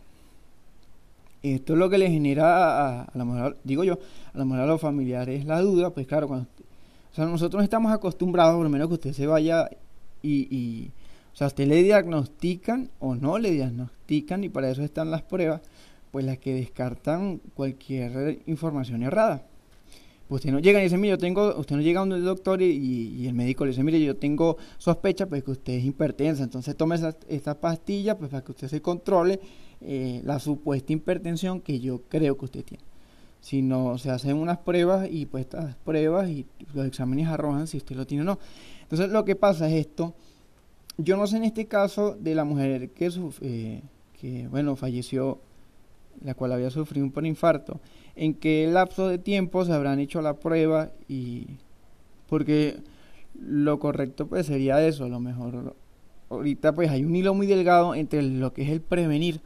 Esto 1.41 1.73
es 1.73 1.79
lo 1.79 1.89
que 1.89 1.97
le 1.97 2.09
genera 2.09 3.01
a, 3.01 3.07
la 3.13 3.25
mujer, 3.25 3.57
digo 3.63 3.83
yo, 3.83 3.99
a 4.33 4.37
la 4.37 4.45
mujer 4.45 4.63
a 4.63 4.65
los 4.65 4.79
familiares 4.79 5.45
la 5.45 5.59
duda, 5.59 5.89
pues 5.89 6.07
claro, 6.07 6.27
cuando, 6.27 6.47
o 7.11 7.15
sea, 7.15 7.25
nosotros 7.25 7.63
estamos 7.63 7.91
acostumbrados, 7.91 8.55
por 8.55 8.63
lo 8.63 8.69
menos 8.69 8.87
que 8.87 8.93
usted 8.93 9.13
se 9.13 9.27
vaya 9.27 9.69
y 10.21 10.89
o 11.33 11.35
sea, 11.35 11.47
usted 11.47 11.67
le 11.67 11.81
diagnostican 11.81 12.91
o 12.99 13.15
no 13.15 13.39
le 13.39 13.51
diagnostican 13.51 14.43
y 14.43 14.49
para 14.49 14.69
eso 14.69 14.83
están 14.83 15.09
las 15.09 15.23
pruebas, 15.23 15.61
pues 16.11 16.25
las 16.25 16.37
que 16.37 16.53
descartan 16.53 17.41
cualquier 17.55 18.39
información 18.45 19.01
errada. 19.01 19.43
Pues 20.27 20.41
usted 20.41 20.51
no 20.51 20.59
llega 20.59 20.79
y 20.79 20.83
dice, 20.83 20.97
mire, 20.97 21.11
yo 21.11 21.17
tengo, 21.17 21.55
usted 21.57 21.75
no 21.75 21.81
llega 21.81 22.01
a 22.01 22.03
un 22.03 22.23
doctor 22.23 22.61
y, 22.61 23.25
el 23.27 23.33
médico 23.33 23.65
le 23.65 23.71
dice, 23.71 23.83
mire, 23.83 23.99
yo 23.99 24.15
tengo 24.15 24.57
sospecha, 24.77 25.25
pues 25.25 25.43
que 25.43 25.51
usted 25.51 25.73
es 25.73 25.85
hipertensa, 25.85 26.43
entonces 26.43 26.77
tome 26.77 26.97
esta 27.27 27.59
pastilla 27.59 28.17
pues 28.17 28.29
para 28.29 28.43
que 28.43 28.51
usted 28.51 28.67
se 28.67 28.81
controle 28.81 29.39
eh, 29.81 30.21
la 30.23 30.39
supuesta 30.39 30.93
hipertensión 30.93 31.61
que 31.61 31.79
yo 31.79 32.03
creo 32.09 32.37
que 32.37 32.45
usted 32.45 32.63
tiene. 32.63 32.83
Si 33.41 33.61
no, 33.61 33.97
se 33.97 34.09
hacen 34.11 34.37
unas 34.37 34.59
pruebas 34.59 35.09
y 35.11 35.25
pues 35.25 35.41
estas 35.41 35.75
pruebas 35.77 36.29
y 36.29 36.45
los 36.73 36.85
exámenes 36.85 37.27
arrojan 37.27 37.67
si 37.67 37.77
usted 37.77 37.95
lo 37.95 38.07
tiene 38.07 38.21
o 38.21 38.25
no. 38.25 38.39
Entonces 38.83 39.09
lo 39.09 39.25
que 39.25 39.35
pasa 39.35 39.67
es 39.67 39.73
esto, 39.73 40.13
yo 41.03 41.17
no 41.17 41.27
sé 41.27 41.37
en 41.37 41.43
este 41.43 41.65
caso 41.65 42.15
de 42.19 42.35
la 42.35 42.43
mujer 42.43 42.91
que, 42.91 43.11
eh, 43.41 43.81
que 44.19 44.47
bueno, 44.47 44.75
falleció, 44.75 45.39
la 46.23 46.33
cual 46.33 46.53
había 46.53 46.69
sufrido 46.69 47.09
un 47.13 47.25
infarto, 47.25 47.79
en 48.15 48.33
qué 48.33 48.67
lapso 48.67 49.07
de 49.07 49.17
tiempo 49.17 49.65
se 49.65 49.73
habrán 49.73 49.99
hecho 49.99 50.21
la 50.21 50.35
prueba 50.39 50.91
y 51.07 51.47
porque 52.29 52.77
lo 53.39 53.79
correcto 53.79 54.27
pues 54.27 54.45
sería 54.45 54.85
eso, 54.85 55.05
a 55.05 55.09
lo 55.09 55.19
mejor 55.19 55.75
ahorita 56.29 56.73
pues 56.73 56.89
hay 56.89 57.03
un 57.03 57.15
hilo 57.15 57.33
muy 57.33 57.47
delgado 57.47 57.95
entre 57.95 58.21
lo 58.21 58.53
que 58.53 58.63
es 58.63 58.69
el 58.69 58.81
prevenir 58.81 59.41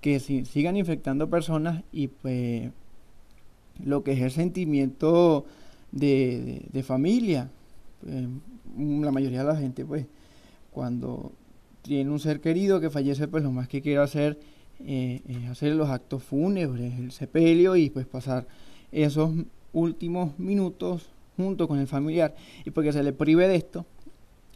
que 0.00 0.20
si, 0.20 0.44
sigan 0.44 0.76
infectando 0.76 1.28
personas 1.28 1.82
y 1.92 2.08
pues 2.08 2.70
lo 3.82 4.04
que 4.04 4.12
es 4.12 4.20
el 4.20 4.30
sentimiento 4.30 5.44
de, 5.92 6.62
de, 6.72 6.82
familia. 6.82 7.50
Pues, 8.00 8.26
la 8.76 9.10
mayoría 9.10 9.40
de 9.40 9.52
la 9.52 9.56
gente 9.56 9.84
pues 9.84 10.06
cuando 10.76 11.32
tiene 11.80 12.10
un 12.10 12.20
ser 12.20 12.42
querido 12.42 12.80
que 12.82 12.90
fallece, 12.90 13.28
pues 13.28 13.42
lo 13.42 13.50
más 13.50 13.66
que 13.66 13.80
quiere 13.80 13.98
hacer 14.02 14.38
eh, 14.84 15.22
es 15.26 15.48
hacer 15.48 15.74
los 15.74 15.88
actos 15.88 16.22
fúnebres, 16.22 16.98
el 16.98 17.12
sepelio 17.12 17.76
y 17.76 17.88
pues 17.88 18.04
pasar 18.04 18.46
esos 18.92 19.30
últimos 19.72 20.38
minutos 20.38 21.08
junto 21.34 21.66
con 21.66 21.78
el 21.78 21.86
familiar. 21.86 22.34
Y 22.66 22.72
porque 22.72 22.92
se 22.92 23.02
le 23.02 23.14
prive 23.14 23.48
de 23.48 23.54
esto, 23.54 23.86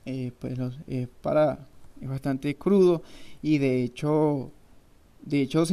eh, 0.05 0.33
pues 0.39 0.59
es 0.87 1.09
para 1.23 1.67
es 2.03 2.09
bastante 2.09 2.55
crudo 2.55 3.03
y 3.41 3.57
de 3.57 3.83
hecho, 3.83 4.51
de 5.23 5.41
hecho, 5.41 5.65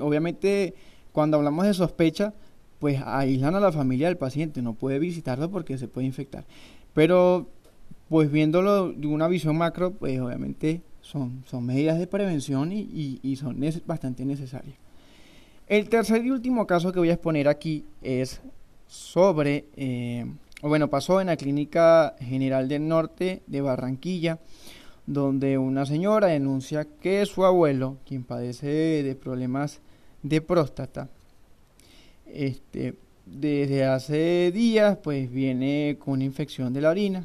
obviamente 0.00 0.72
cuando 1.12 1.36
hablamos 1.36 1.66
de 1.66 1.74
sospecha, 1.74 2.32
pues 2.78 3.02
aíslan 3.04 3.54
a 3.54 3.60
la 3.60 3.70
familia 3.70 4.06
del 4.06 4.16
paciente, 4.16 4.62
no 4.62 4.72
puede 4.72 4.98
visitarlo 4.98 5.50
porque 5.50 5.76
se 5.76 5.88
puede 5.88 6.06
infectar. 6.06 6.46
Pero 6.94 7.50
pues 8.10 8.28
viéndolo 8.28 8.90
de 8.90 9.06
una 9.06 9.28
visión 9.28 9.56
macro, 9.56 9.92
pues 9.92 10.20
obviamente 10.20 10.82
son, 11.00 11.44
son 11.46 11.64
medidas 11.64 11.96
de 11.96 12.08
prevención 12.08 12.72
y, 12.72 13.36
son 13.36 13.60
bastante 13.86 14.24
necesarias. 14.24 14.74
El 15.68 15.88
tercer 15.88 16.24
y 16.24 16.32
último 16.32 16.66
caso 16.66 16.92
que 16.92 16.98
voy 16.98 17.10
a 17.10 17.14
exponer 17.14 17.46
aquí 17.46 17.84
es 18.02 18.40
sobre, 18.88 19.66
eh, 19.76 20.26
bueno, 20.60 20.90
pasó 20.90 21.20
en 21.20 21.28
la 21.28 21.36
Clínica 21.36 22.16
General 22.18 22.66
del 22.66 22.88
Norte 22.88 23.42
de 23.46 23.60
Barranquilla, 23.60 24.40
donde 25.06 25.56
una 25.56 25.86
señora 25.86 26.26
denuncia 26.26 26.88
que 27.00 27.24
su 27.26 27.44
abuelo, 27.44 27.98
quien 28.04 28.24
padece 28.24 28.66
de, 29.04 29.14
problemas 29.14 29.82
de 30.24 30.40
próstata, 30.40 31.08
este, 32.26 32.96
desde 33.24 33.84
hace 33.84 34.50
días, 34.52 34.98
pues 35.00 35.30
viene 35.30 35.96
con 36.00 36.14
una 36.14 36.24
infección 36.24 36.72
de 36.72 36.80
la 36.80 36.90
orina 36.90 37.24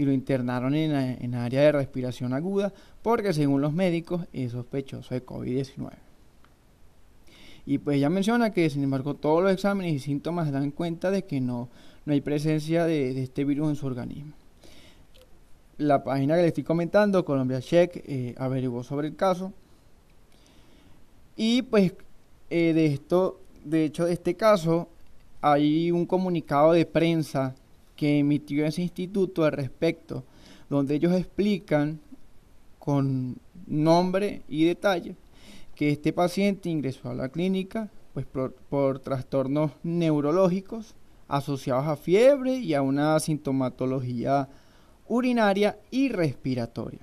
y 0.00 0.04
lo 0.06 0.12
internaron 0.12 0.74
en, 0.74 0.92
en 0.92 1.34
área 1.34 1.60
de 1.60 1.72
respiración 1.72 2.32
aguda 2.32 2.72
porque 3.02 3.34
según 3.34 3.60
los 3.60 3.74
médicos 3.74 4.22
es 4.32 4.52
sospechoso 4.52 5.12
de 5.12 5.26
COVID-19. 5.26 5.90
Y 7.66 7.76
pues 7.76 7.98
ella 7.98 8.08
menciona 8.08 8.50
que 8.50 8.70
sin 8.70 8.82
embargo 8.82 9.12
todos 9.14 9.42
los 9.42 9.52
exámenes 9.52 9.92
y 9.92 9.98
síntomas 9.98 10.50
dan 10.50 10.70
cuenta 10.70 11.10
de 11.10 11.26
que 11.26 11.42
no, 11.42 11.68
no 12.06 12.14
hay 12.14 12.22
presencia 12.22 12.86
de, 12.86 13.22
este 13.22 13.44
virus 13.44 13.68
en 13.68 13.76
su 13.76 13.86
organismo. 13.86 14.32
La 15.76 16.02
página 16.02 16.36
que 16.36 16.42
le 16.42 16.48
estoy 16.48 16.64
comentando, 16.64 17.22
Colombia 17.26 17.60
Check, 17.60 18.02
eh, 18.06 18.34
averiguó 18.38 18.82
sobre 18.82 19.08
el 19.08 19.16
caso. 19.16 19.52
Y 21.36 21.60
pues 21.60 21.92
eh, 22.48 22.72
de 22.72 22.86
esto, 22.86 23.38
de 23.64 23.84
hecho 23.84 24.06
de 24.06 24.14
este 24.14 24.34
caso, 24.34 24.88
hay 25.42 25.90
un 25.90 26.06
comunicado 26.06 26.72
de 26.72 26.86
prensa 26.86 27.54
que 28.00 28.18
emitió 28.18 28.64
ese 28.64 28.80
instituto 28.80 29.44
al 29.44 29.52
respecto, 29.52 30.24
donde 30.70 30.94
ellos 30.94 31.12
explican 31.12 32.00
con 32.78 33.36
nombre 33.66 34.40
y 34.48 34.64
detalle 34.64 35.16
que 35.74 35.90
este 35.90 36.14
paciente 36.14 36.70
ingresó 36.70 37.10
a 37.10 37.14
la 37.14 37.28
clínica 37.28 37.90
pues 38.14 38.24
por, 38.24 39.00
trastornos 39.00 39.72
neurológicos 39.82 40.94
asociados 41.28 41.86
a 41.88 41.96
fiebre 41.96 42.54
y 42.54 42.72
a 42.72 42.80
una 42.80 43.20
sintomatología 43.20 44.48
urinaria 45.06 45.78
y 45.90 46.08
respiratoria. 46.08 47.00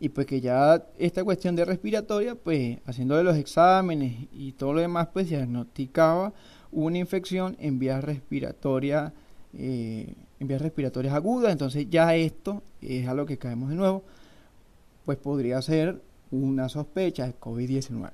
Y 0.00 0.08
pues 0.08 0.26
que 0.26 0.40
ya 0.40 0.84
esta 0.98 1.22
cuestión 1.22 1.54
de 1.54 1.64
respiratoria, 1.64 2.34
pues 2.34 2.78
haciéndole 2.84 3.22
los 3.22 3.36
exámenes 3.36 4.26
y 4.32 4.50
todo 4.54 4.72
lo 4.72 4.80
demás, 4.80 5.06
pues 5.12 5.28
diagnosticaba 5.28 6.32
una 6.72 6.98
infección 6.98 7.56
en 7.60 7.78
vías 7.78 8.02
respiratorias, 8.02 9.12
eh, 9.54 10.14
en 10.40 10.48
vías 10.48 10.62
respiratorias 10.62 11.14
agudas. 11.14 11.52
Entonces 11.52 11.86
ya 11.90 12.14
esto 12.14 12.62
es 12.80 13.06
a 13.08 13.14
lo 13.14 13.26
que 13.26 13.38
caemos 13.38 13.70
de 13.70 13.76
nuevo, 13.76 14.02
pues 15.04 15.18
podría 15.18 15.60
ser 15.62 16.00
una 16.30 16.68
sospecha 16.68 17.26
de 17.26 17.34
COVID-19. 17.38 18.10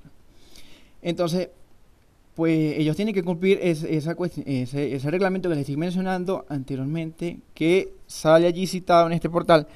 Entonces, 1.03 1.51
pues 2.35 2.79
ellos 2.79 2.97
tienen 2.97 3.15
que 3.15 3.23
cumplir 3.23 3.59
ese, 3.63 3.97
ese, 3.97 5.11
reglamento 5.11 5.49
que 5.49 5.55
les 5.55 5.63
estoy 5.63 5.77
mencionando 5.77 6.45
anteriormente, 6.49 7.39
que 7.55 7.93
sale 8.07 8.47
allí 8.47 8.67
citado 8.67 9.07
en 9.07 9.13
este 9.13 9.31
portal, 9.31 9.69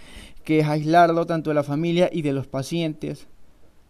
que 0.43 0.61
es 0.61 0.67
aislarlo 0.67 1.27
tanto 1.27 1.50
de 1.50 1.55
la 1.55 1.62
familia 1.62 2.09
y 2.11 2.23
de 2.23 2.33
los 2.33 2.47
pacientes, 2.47 3.27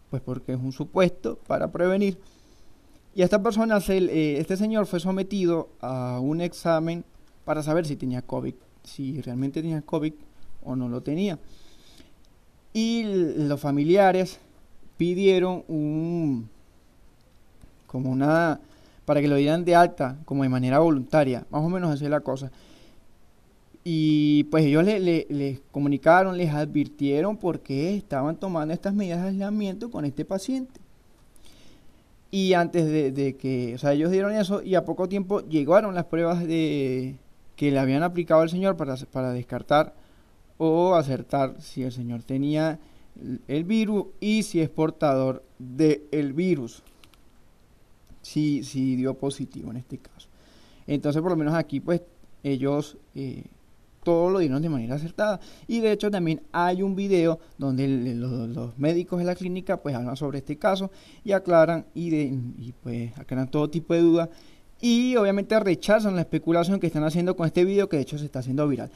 pues 0.09 0.21
porque 0.21 0.53
es 0.53 0.59
un 0.59 0.71
supuesto 0.71 1.39
para 1.47 1.71
prevenir. 1.71 2.17
Y 3.15 3.21
a 3.21 3.25
esta 3.25 3.41
persona, 3.41 3.79
eh, 3.87 4.37
este 4.39 4.55
señor 4.55 4.85
fue 4.85 4.99
sometido 4.99 5.69
a 5.81 6.19
un 6.19 6.41
examen 6.41 7.05
para 7.49 7.63
saber 7.63 7.87
si 7.87 7.95
tenía 7.95 8.21
COVID, 8.21 8.53
si 8.83 9.21
realmente 9.21 9.63
tenía 9.63 9.81
COVID 9.81 10.13
o 10.63 10.75
no 10.75 10.87
lo 10.87 11.01
tenía. 11.01 11.39
Y 12.73 13.01
los 13.37 13.59
familiares 13.59 14.39
pidieron 14.97 15.63
un 15.67 16.47
como 17.87 18.11
una, 18.11 18.59
para 19.03 19.19
que 19.19 19.27
lo 19.27 19.35
dieran 19.35 19.65
de 19.65 19.73
alta, 19.73 20.19
como 20.25 20.43
de 20.43 20.49
manera 20.49 20.77
voluntaria, 20.77 21.47
más 21.49 21.63
o 21.63 21.69
menos 21.69 21.89
así 21.89 22.03
es 22.03 22.11
la 22.11 22.19
cosa. 22.19 22.51
Y 23.83 24.43
pues 24.51 24.65
ellos 24.65 24.83
les 24.83 25.27
le, 25.27 25.59
comunicaron, 25.71 26.37
les 26.37 26.53
advirtieron 26.53 27.35
por 27.35 27.61
qué 27.61 27.95
estaban 27.97 28.35
tomando 28.35 28.75
estas 28.75 28.93
medidas 28.93 29.23
de 29.23 29.29
aislamiento 29.29 29.89
con 29.89 30.05
este 30.05 30.23
paciente. 30.23 30.79
Y 32.29 32.53
antes 32.53 32.85
de, 33.15 33.35
que, 33.37 33.73
o 33.73 33.79
sea, 33.79 33.93
ellos 33.93 34.11
dieron 34.11 34.35
eso 34.35 34.61
y 34.61 34.75
a 34.75 34.85
poco 34.85 35.09
tiempo 35.09 35.41
llegaron 35.49 35.95
las 35.95 36.05
pruebas 36.05 36.45
de 36.45 37.17
que 37.59 37.71
le 37.71 37.79
habían 37.79 38.03
aplicado 38.03 38.39
al 38.39 38.49
señor 38.49 38.77
para, 38.77 38.95
para 38.95 39.33
descartar 39.33 39.93
o 40.57 40.95
acertar 40.95 41.61
si 41.61 41.83
el 41.83 41.91
señor 41.91 42.23
tenía 42.23 42.79
el 43.49 43.65
virus 43.65 44.05
y 44.21 44.43
si 44.43 44.61
es 44.61 44.69
portador 44.69 45.43
del 45.57 46.31
virus 46.31 46.83
sí, 48.21 48.63
sí 48.63 48.95
dio 48.95 49.15
positivo 49.15 49.71
en 49.71 49.77
este 49.77 49.97
caso. 49.97 50.29
Entonces, 50.87 51.21
por 51.21 51.31
lo 51.31 51.35
menos 51.35 51.53
aquí, 51.53 51.81
pues, 51.81 52.01
ellos 52.43 52.95
eh, 53.13 53.43
todo 54.03 54.29
lo 54.29 54.39
dieron 54.39 54.61
de 54.61 54.69
manera 54.69 54.95
acertada. 54.95 55.41
Y 55.67 55.81
de 55.81 55.91
hecho 55.91 56.09
también 56.09 56.41
hay 56.53 56.81
un 56.81 56.95
video 56.95 57.39
donde 57.57 58.15
los, 58.15 58.77
médicos 58.77 59.19
de 59.19 59.25
la 59.25 59.35
clínica 59.35 59.81
pues 59.81 59.95
hablan 59.95 60.15
sobre 60.15 60.37
este 60.37 60.57
caso 60.57 60.91
y 61.25 61.33
aclaran 61.33 61.87
de, 61.93 62.39
y 62.57 62.73
pues 62.81 63.17
aclaran 63.17 63.51
todo 63.51 63.69
tipo 63.69 63.93
de 63.93 63.99
dudas 63.99 64.29
y 64.81 65.15
obviamente 65.15 65.59
rechazan 65.59 66.15
la 66.15 66.21
especulación 66.21 66.79
que 66.79 66.87
están 66.87 67.03
haciendo 67.03 67.35
con 67.35 67.45
este 67.45 67.65
video 67.65 67.89
que 67.89 67.97
de 67.97 68.03
hecho 68.03 68.17
se 68.17 68.25
está 68.25 68.39
haciendo 68.39 68.67
viral. 68.67 68.89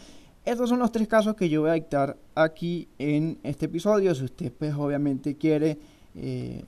Estos 0.45 0.69
son 0.69 0.79
los 0.79 0.91
tres 0.91 1.07
casos 1.07 1.35
que 1.35 1.47
yo 1.47 1.61
voy 1.61 1.69
a 1.69 1.73
dictar 1.73 2.17
aquí 2.35 2.87
en 2.99 3.39
este 3.43 3.65
episodio. 3.65 4.13
Si 4.13 4.25
usted 4.25 4.51
pues 4.51 4.73
obviamente 4.73 5.35
quiere 5.35 5.77
eh, 6.15 6.63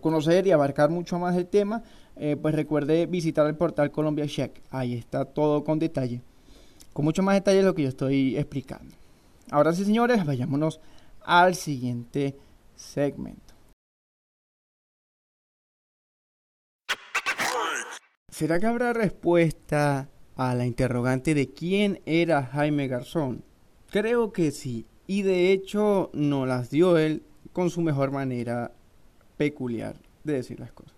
conocer 0.00 0.46
y 0.46 0.52
abarcar 0.52 0.90
mucho 0.90 1.18
más 1.18 1.36
el 1.36 1.46
tema, 1.46 1.82
eh, 2.16 2.36
pues 2.40 2.54
recuerde 2.54 3.06
visitar 3.06 3.46
el 3.46 3.56
portal 3.56 3.90
Colombia 3.90 4.26
Check. 4.26 4.60
Ahí 4.70 4.94
está 4.94 5.24
todo 5.24 5.64
con 5.64 5.78
detalle. 5.78 6.20
Con 6.92 7.04
mucho 7.04 7.22
más 7.22 7.34
detalle 7.34 7.58
de 7.58 7.64
lo 7.64 7.74
que 7.74 7.82
yo 7.82 7.88
estoy 7.88 8.36
explicando. 8.36 8.94
Ahora 9.50 9.72
sí, 9.72 9.84
señores, 9.84 10.24
vayámonos 10.24 10.80
al 11.22 11.54
siguiente 11.54 12.36
segmento. 12.74 13.45
¿Será 18.38 18.60
que 18.60 18.66
habrá 18.66 18.92
respuesta 18.92 20.10
a 20.36 20.54
la 20.54 20.66
interrogante 20.66 21.32
de 21.32 21.54
quién 21.54 22.02
era 22.04 22.42
Jaime 22.52 22.86
Garzón? 22.86 23.42
Creo 23.90 24.30
que 24.30 24.50
sí, 24.50 24.84
y 25.06 25.22
de 25.22 25.52
hecho 25.52 26.10
nos 26.12 26.46
las 26.46 26.68
dio 26.68 26.98
él 26.98 27.22
con 27.54 27.70
su 27.70 27.80
mejor 27.80 28.10
manera 28.10 28.72
peculiar 29.38 29.94
de 30.22 30.34
decir 30.34 30.60
las 30.60 30.70
cosas. 30.72 30.92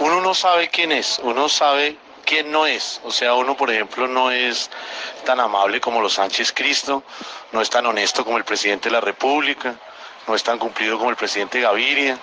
Uno 0.00 0.22
no 0.22 0.32
sabe 0.32 0.70
quién 0.70 0.92
es, 0.92 1.20
uno 1.22 1.46
sabe 1.50 1.98
quién 2.24 2.50
no 2.50 2.66
es. 2.66 3.02
O 3.04 3.10
sea, 3.10 3.34
uno, 3.34 3.54
por 3.54 3.70
ejemplo, 3.70 4.08
no 4.08 4.30
es 4.30 4.70
tan 5.26 5.38
amable 5.38 5.78
como 5.78 6.00
los 6.00 6.14
Sánchez 6.14 6.54
Cristo, 6.54 7.04
no 7.52 7.60
es 7.60 7.68
tan 7.68 7.84
honesto 7.84 8.24
como 8.24 8.38
el 8.38 8.44
presidente 8.44 8.88
de 8.88 8.94
la 8.94 9.02
República, 9.02 9.78
no 10.26 10.34
es 10.34 10.42
tan 10.42 10.58
cumplido 10.58 10.98
como 10.98 11.10
el 11.10 11.16
presidente 11.16 11.60
Gaviria, 11.60 12.18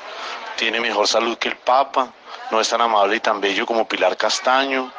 tiene 0.58 0.80
mejor 0.80 1.08
salud 1.08 1.38
que 1.38 1.50
el 1.50 1.58
Papa, 1.58 2.14
no 2.52 2.62
es 2.62 2.70
tan 2.70 2.82
amable 2.82 3.16
y 3.16 3.20
tan 3.20 3.42
bello 3.42 3.66
como 3.66 3.88
Pilar 3.88 4.16
Castaño. 4.18 4.92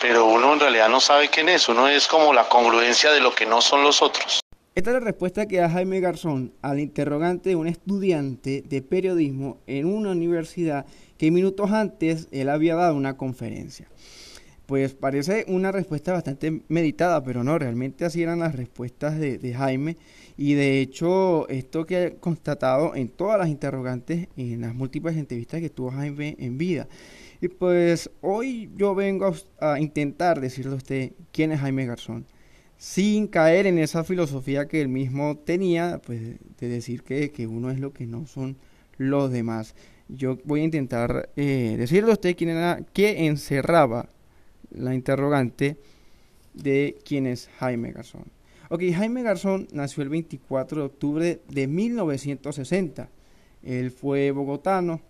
Pero 0.00 0.26
uno 0.26 0.54
en 0.54 0.60
realidad 0.60 0.88
no 0.88 1.00
sabe 1.00 1.28
quién 1.28 1.48
es, 1.48 1.68
uno 1.68 1.86
es 1.86 2.08
como 2.08 2.32
la 2.32 2.48
congruencia 2.48 3.12
de 3.12 3.20
lo 3.20 3.34
que 3.34 3.46
no 3.46 3.60
son 3.60 3.84
los 3.84 4.02
otros. 4.02 4.40
Esta 4.74 4.90
es 4.90 4.94
la 4.94 5.00
respuesta 5.00 5.46
que 5.46 5.58
da 5.58 5.68
Jaime 5.68 6.00
Garzón 6.00 6.54
al 6.62 6.80
interrogante 6.80 7.50
de 7.50 7.56
un 7.56 7.68
estudiante 7.68 8.62
de 8.66 8.80
periodismo 8.80 9.58
en 9.66 9.86
una 9.86 10.12
universidad 10.12 10.86
que 11.18 11.30
minutos 11.30 11.70
antes 11.72 12.26
él 12.32 12.48
había 12.48 12.74
dado 12.74 12.94
una 12.94 13.16
conferencia. 13.16 13.86
Pues 14.66 14.94
parece 14.94 15.44
una 15.48 15.72
respuesta 15.72 16.12
bastante 16.12 16.62
meditada, 16.68 17.22
pero 17.22 17.42
no, 17.42 17.58
realmente 17.58 18.04
así 18.04 18.22
eran 18.22 18.38
las 18.38 18.54
respuestas 18.54 19.18
de, 19.18 19.54
Jaime. 19.54 19.96
Y 20.36 20.54
de 20.54 20.80
hecho, 20.80 21.48
esto 21.48 21.84
que 21.84 22.04
he 22.04 22.14
constatado 22.16 22.94
en 22.94 23.08
todas 23.08 23.38
las 23.38 23.48
interrogantes, 23.48 24.28
en 24.36 24.60
las 24.60 24.74
múltiples 24.74 25.16
entrevistas 25.16 25.60
que 25.60 25.70
tuvo 25.70 25.90
Jaime 25.90 26.36
en 26.38 26.58
vida. 26.58 26.88
Y 27.40 27.48
pues 27.48 28.08
hoy 28.20 28.70
yo 28.76 28.94
vengo 28.94 29.34
a, 29.60 29.80
intentar 29.80 30.40
decirle 30.40 30.72
a 30.72 30.76
usted 30.76 31.12
quién 31.32 31.50
es 31.50 31.60
Jaime 31.60 31.86
Garzón 31.86 32.24
sin 32.78 33.28
caer 33.28 33.66
en 33.66 33.78
esa 33.78 34.04
filosofía 34.04 34.66
que 34.66 34.80
él 34.80 34.88
mismo 34.88 35.36
tenía, 35.38 36.00
pues 36.04 36.20
de 36.58 36.68
decir 36.68 37.04
que, 37.04 37.46
uno 37.46 37.70
es 37.70 37.78
lo 37.78 37.92
que 37.92 38.06
no 38.06 38.26
son 38.26 38.56
los 38.96 39.30
demás. 39.30 39.74
Yo 40.08 40.38
voy 40.44 40.60
a 40.60 40.64
intentar 40.64 41.30
eh, 41.36 41.76
decirle 41.78 42.10
a 42.10 42.14
usted 42.14 42.36
quién 42.36 42.50
era, 42.50 42.80
qué 42.92 43.26
encerraba 43.26 44.08
la 44.74 44.94
interrogante 44.94 45.78
de 46.54 46.98
quién 47.04 47.26
es 47.26 47.48
Jaime 47.58 47.92
Garzón. 47.92 48.24
Ok, 48.68 48.82
Jaime 48.94 49.22
Garzón 49.22 49.68
nació 49.72 50.02
el 50.02 50.08
24 50.08 50.80
de 50.80 50.86
octubre 50.86 51.40
de 51.48 51.66
1960. 51.66 53.08
Él 53.62 53.90
fue 53.90 54.30
bogotano, 54.30 55.00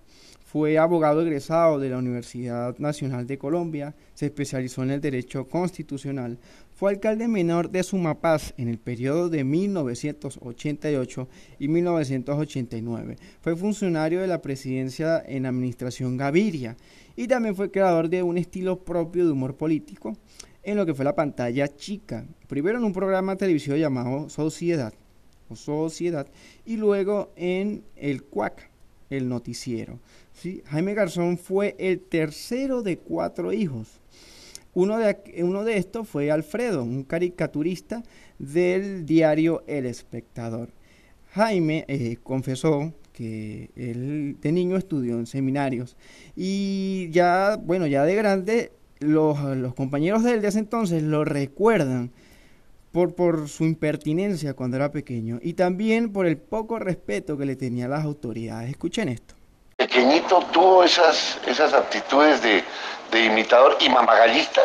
fue 0.45 0.79
abogado 0.79 1.23
egresado 1.23 1.79
de 1.79 1.89
la 1.89 1.99
Universidad 1.99 2.77
Nacional 2.79 3.27
de 3.27 3.39
Colombia, 3.39 3.95
se 4.15 4.27
especializó 4.27 4.83
en 4.83 4.91
el 4.91 5.01
derecho 5.01 5.49
constitucional, 5.49 6.39
fue 6.83 6.91
alcalde 6.91 7.29
menor 7.29 7.71
de 7.71 7.85
Sumapaz 7.85 8.55
en 8.57 8.67
el 8.67 8.77
periodo 8.77 9.29
de 9.29 9.45
1988 9.45 11.29
y 11.61 11.69
1989. 11.69 13.19
Fue 13.41 13.55
funcionario 13.55 14.21
de 14.21 14.27
la 14.27 14.43
presidencia 14.43 15.23
en 15.25 15.47
administración 15.47 16.17
Gaviria 16.17 16.77
y 17.15 17.29
también 17.29 17.55
fue 17.55 17.71
creador 17.71 18.09
de 18.09 18.25
un 18.25 18.37
estilo 18.37 18.85
propio 18.85 19.25
de 19.25 19.31
humor 19.31 19.55
político 19.55 20.17
en 20.65 20.77
lo 20.77 20.85
que 20.85 20.93
fue 20.93 21.05
la 21.05 21.15
pantalla 21.15 21.69
chica. 21.69 22.27
Primero 22.49 22.79
en 22.79 22.85
un 22.85 22.93
programa 22.93 23.37
televisivo 23.37 23.77
llamado 23.77 24.29
Sociedad 24.29 24.93
o 25.49 25.55
Sociedad 25.55 26.27
y 26.67 26.79
luego 26.79 27.31
en 27.37 27.85
el 27.95 28.25
CUAC, 28.25 28.73
el 29.09 29.29
noticiero. 29.29 30.01
Jaime 30.65 30.95
Garzón 30.95 31.39
fue 31.39 31.77
el 31.79 32.01
tercero 32.01 32.83
de 32.83 32.99
cuatro 32.99 33.53
hijos 33.53 34.02
uno 34.75 34.99
de, 34.99 35.17
uno 35.43 35.65
de 35.65 35.77
estos 35.77 36.09
fue 36.09 36.31
Alfredo, 36.31 36.83
un 36.83 37.05
caricaturista 37.05 38.03
del 38.39 39.05
diario 39.05 39.63
El 39.67 39.87
Espectador. 39.87 40.71
Jaime 41.33 41.85
eh, 41.89 42.17
confesó 42.23 42.93
que 43.13 43.71
él 43.77 44.37
de 44.41 44.53
niño 44.53 44.77
estudió 44.77 45.19
en 45.19 45.27
seminarios 45.27 45.97
y 46.35 47.09
ya, 47.11 47.57
bueno, 47.57 47.87
ya 47.87 48.05
de 48.05 48.15
grande, 48.15 48.73
los, 49.01 49.75
compañeros 49.75 50.25
de 50.25 50.35
él 50.35 50.43
de 50.43 50.49
ese 50.49 50.61
entonces 50.61 51.03
lo 51.03 51.25
recuerdan 51.25 52.11
por, 52.93 53.15
por 53.15 53.49
su 53.49 53.65
impertinencia 53.65 54.55
cuando 54.55 54.77
era 54.77 54.91
pequeño 54.91 55.39
y 55.43 55.55
también 55.55 56.13
por 56.13 56.27
el 56.27 56.37
poco 56.39 56.79
respeto 56.79 57.37
que 57.37 57.47
le 57.47 57.57
tenía 57.57 57.87
a 57.87 57.89
las 57.89 58.05
autoridades. 58.05 58.71
Escuchen 58.71 59.09
esto. 59.09 59.35
Pequeñito 59.93 60.41
tuvo 60.53 60.85
esas, 60.85 61.37
esas 61.45 61.75
aptitudes 61.75 62.41
de, 62.41 62.65
de 63.11 63.25
imitador 63.25 63.77
y 63.79 63.91
mamagallista, 63.91 64.63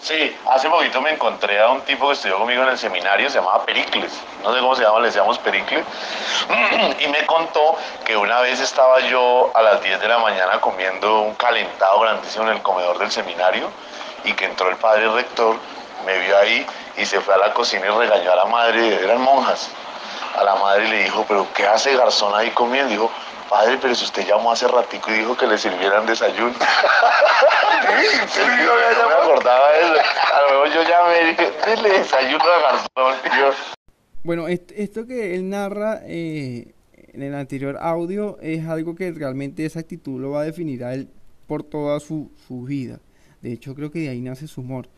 Sí, 0.00 0.36
hace 0.50 0.68
poquito 0.68 1.00
me 1.00 1.10
encontré 1.10 1.60
a 1.60 1.68
un 1.68 1.82
tipo 1.82 2.08
que 2.08 2.14
estudió 2.14 2.38
conmigo 2.38 2.64
en 2.64 2.70
el 2.70 2.78
seminario, 2.78 3.30
se 3.30 3.38
llamaba 3.38 3.64
Pericles, 3.64 4.12
no 4.42 4.52
sé 4.52 4.58
cómo 4.58 4.74
se 4.74 4.82
llama, 4.82 4.98
le 4.98 5.06
decíamos 5.06 5.38
Pericles, 5.38 5.84
y 6.98 7.06
me 7.06 7.24
contó 7.26 7.76
que 8.04 8.16
una 8.16 8.40
vez 8.40 8.58
estaba 8.58 8.98
yo 9.00 9.52
a 9.54 9.62
las 9.62 9.80
10 9.80 10.00
de 10.00 10.08
la 10.08 10.18
mañana 10.18 10.60
comiendo 10.60 11.20
un 11.20 11.34
calentado 11.34 12.00
grandísimo 12.00 12.48
en 12.48 12.56
el 12.56 12.62
comedor 12.62 12.98
del 12.98 13.12
seminario 13.12 13.70
y 14.24 14.32
que 14.32 14.46
entró 14.46 14.70
el 14.70 14.76
padre 14.76 15.08
rector, 15.08 15.54
me 16.04 16.18
vio 16.18 16.36
ahí 16.36 16.66
y 16.96 17.06
se 17.06 17.20
fue 17.20 17.34
a 17.34 17.38
la 17.38 17.54
cocina 17.54 17.86
y 17.86 17.90
regañó 17.90 18.32
a 18.32 18.36
la 18.36 18.46
madre, 18.46 19.04
eran 19.04 19.20
monjas, 19.20 19.70
a 20.36 20.42
la 20.42 20.56
madre 20.56 20.86
y 20.86 20.90
le 20.90 21.04
dijo, 21.04 21.24
pero 21.28 21.46
¿qué 21.54 21.64
hace 21.64 21.96
Garzón 21.96 22.34
ahí 22.34 22.50
comiendo? 22.50 22.90
Dijo, 22.90 23.10
padre, 23.52 23.78
pero 23.82 23.94
si 23.94 24.04
usted 24.04 24.26
llamó 24.26 24.50
hace 24.50 24.66
ratico 24.66 25.10
y 25.10 25.18
dijo 25.18 25.36
que 25.36 25.46
le 25.46 25.58
sirvieran 25.58 26.06
desayuno. 26.06 26.52
sí, 28.28 28.40
no 28.98 29.08
me 29.08 29.14
acordaba 29.14 29.72
de 29.72 29.80
eso. 29.80 29.92
A 29.92 30.52
lo 30.52 30.66
yo 30.66 30.82
llamé 30.82 31.22
y 31.22 31.26
dije, 31.28 31.82
le 31.82 31.98
desayuno 31.98 32.44
a 32.44 32.62
Garzón. 32.62 33.54
Bueno, 34.24 34.48
esto 34.48 35.06
que 35.06 35.34
él 35.34 35.50
narra 35.50 36.00
eh, 36.04 36.72
en 36.94 37.22
el 37.22 37.34
anterior 37.34 37.76
audio 37.78 38.38
es 38.40 38.66
algo 38.66 38.94
que 38.94 39.12
realmente 39.12 39.66
esa 39.66 39.80
actitud 39.80 40.18
lo 40.18 40.30
va 40.30 40.40
a 40.40 40.44
definir 40.44 40.84
a 40.84 40.94
él 40.94 41.10
por 41.46 41.62
toda 41.62 42.00
su, 42.00 42.30
su 42.46 42.62
vida. 42.62 43.00
De 43.42 43.52
hecho, 43.52 43.74
creo 43.74 43.90
que 43.90 43.98
de 43.98 44.08
ahí 44.08 44.22
nace 44.22 44.46
su 44.46 44.62
humor. 44.62 44.88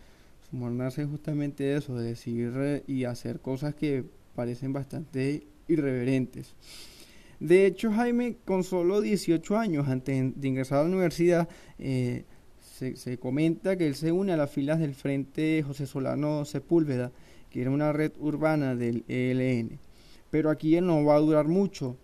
Su 0.48 0.54
humor 0.56 0.70
nace 0.70 1.04
justamente 1.06 1.64
de 1.64 1.78
eso, 1.78 1.96
de 1.96 2.06
decir 2.06 2.84
y 2.86 3.04
hacer 3.04 3.40
cosas 3.40 3.74
que 3.74 4.04
parecen 4.36 4.72
bastante 4.72 5.44
irreverentes. 5.66 6.54
De 7.44 7.66
hecho, 7.66 7.92
Jaime, 7.92 8.38
con 8.46 8.64
solo 8.64 9.02
18 9.02 9.58
años 9.58 9.86
antes 9.86 10.32
de 10.34 10.48
ingresar 10.48 10.78
a 10.78 10.82
la 10.84 10.88
universidad, 10.88 11.46
eh, 11.78 12.24
se, 12.58 13.18
comenta 13.18 13.76
que 13.76 13.86
él 13.86 13.96
se 13.96 14.12
une 14.12 14.32
a 14.32 14.38
las 14.38 14.50
filas 14.50 14.78
del 14.78 14.94
Frente 14.94 15.62
José 15.62 15.86
Solano 15.86 16.46
Sepúlveda, 16.46 17.12
que 17.50 17.60
era 17.60 17.70
una 17.70 17.92
red 17.92 18.12
urbana 18.18 18.74
del 18.74 19.04
ELN. 19.08 19.78
Pero 20.30 20.48
aquí 20.48 20.74
él 20.76 20.86
no 20.86 21.04
va 21.04 21.16
a 21.16 21.20
durar 21.20 21.46
mucho. 21.46 21.98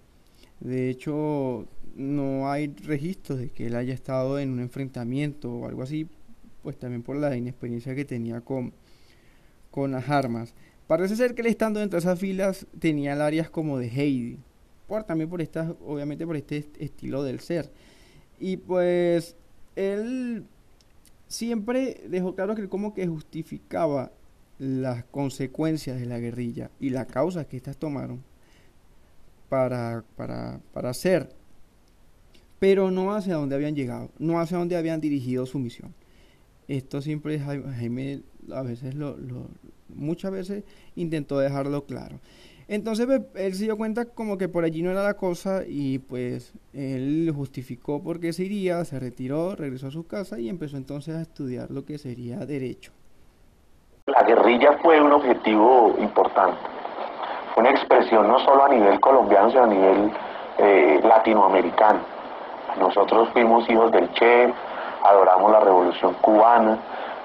De 0.60 0.90
hecho, 0.90 1.66
no 1.96 2.50
hay 2.52 2.66
registros 2.66 3.38
de 3.38 3.48
que 3.48 3.68
él 3.68 3.76
haya 3.76 3.94
estado 3.94 4.38
en 4.38 4.50
un 4.50 4.60
enfrentamiento 4.60 5.50
o 5.50 5.66
algo 5.66 5.82
así, 5.82 6.06
pues 6.62 6.78
también 6.78 7.02
por 7.02 7.16
la 7.16 7.34
inexperiencia 7.34 7.94
que 7.94 8.04
tenía 8.04 8.42
con, 8.42 8.74
con 9.70 9.92
las 9.92 10.06
armas. 10.10 10.52
Parece 10.86 11.16
ser 11.16 11.34
que 11.34 11.40
él 11.40 11.46
estando 11.46 11.80
entre 11.80 11.98
esas 11.98 12.18
filas 12.18 12.66
tenía 12.78 13.14
áreas 13.24 13.48
como 13.48 13.78
de 13.78 13.88
Heidi, 13.88 14.38
también 15.04 15.30
por 15.30 15.40
esta, 15.40 15.74
obviamente 15.86 16.26
por 16.26 16.36
este 16.36 16.66
estilo 16.78 17.22
del 17.22 17.40
ser. 17.40 17.70
Y 18.38 18.56
pues 18.56 19.36
él 19.76 20.44
siempre 21.28 22.02
dejó 22.08 22.34
claro 22.34 22.54
que 22.54 22.68
como 22.68 22.92
que 22.92 23.06
justificaba 23.06 24.10
las 24.58 25.04
consecuencias 25.04 25.98
de 25.98 26.06
la 26.06 26.18
guerrilla 26.18 26.70
y 26.80 26.90
las 26.90 27.06
causas 27.06 27.46
que 27.46 27.56
éstas 27.56 27.76
tomaron 27.76 28.22
para, 29.48 30.04
para, 30.16 30.60
para 30.72 30.90
hacer, 30.90 31.30
pero 32.58 32.90
no 32.90 33.14
hacia 33.14 33.36
dónde 33.36 33.54
habían 33.54 33.74
llegado, 33.74 34.10
no 34.18 34.38
hacia 34.38 34.58
dónde 34.58 34.76
habían 34.76 35.00
dirigido 35.00 35.46
su 35.46 35.58
misión. 35.58 35.94
Esto 36.68 37.00
siempre 37.00 37.40
Jaime 37.40 38.22
a 38.52 38.62
veces 38.62 38.94
lo, 38.94 39.16
muchas 39.88 40.30
veces 40.30 40.64
intentó 40.94 41.38
dejarlo 41.38 41.84
claro. 41.84 42.20
Entonces 42.70 43.04
pues, 43.06 43.22
él 43.34 43.54
se 43.54 43.64
dio 43.64 43.76
cuenta 43.76 44.04
como 44.04 44.38
que 44.38 44.48
por 44.48 44.62
allí 44.62 44.80
no 44.80 44.92
era 44.92 45.02
la 45.02 45.14
cosa 45.14 45.62
y 45.66 45.98
pues 45.98 46.54
él 46.72 47.32
justificó 47.34 48.00
por 48.00 48.20
qué 48.20 48.32
se 48.32 48.44
iría, 48.44 48.84
se 48.84 49.00
retiró, 49.00 49.56
regresó 49.56 49.88
a 49.88 49.90
su 49.90 50.06
casa 50.06 50.38
y 50.38 50.48
empezó 50.48 50.76
entonces 50.76 51.16
a 51.16 51.20
estudiar 51.20 51.68
lo 51.72 51.84
que 51.84 51.98
sería 51.98 52.36
derecho. 52.46 52.92
La 54.06 54.22
guerrilla 54.22 54.78
fue 54.82 55.00
un 55.00 55.10
objetivo 55.10 55.96
importante, 56.00 56.60
fue 57.54 57.62
una 57.64 57.72
expresión 57.72 58.28
no 58.28 58.38
solo 58.38 58.64
a 58.64 58.68
nivel 58.68 59.00
colombiano, 59.00 59.50
sino 59.50 59.64
a 59.64 59.66
nivel 59.66 60.12
eh, 60.58 61.00
latinoamericano. 61.02 61.98
Nosotros 62.78 63.30
fuimos 63.32 63.68
hijos 63.68 63.90
del 63.90 64.08
Che, 64.12 64.54
adoramos 65.02 65.50
la 65.50 65.58
revolución 65.58 66.14
cubana, 66.20 66.78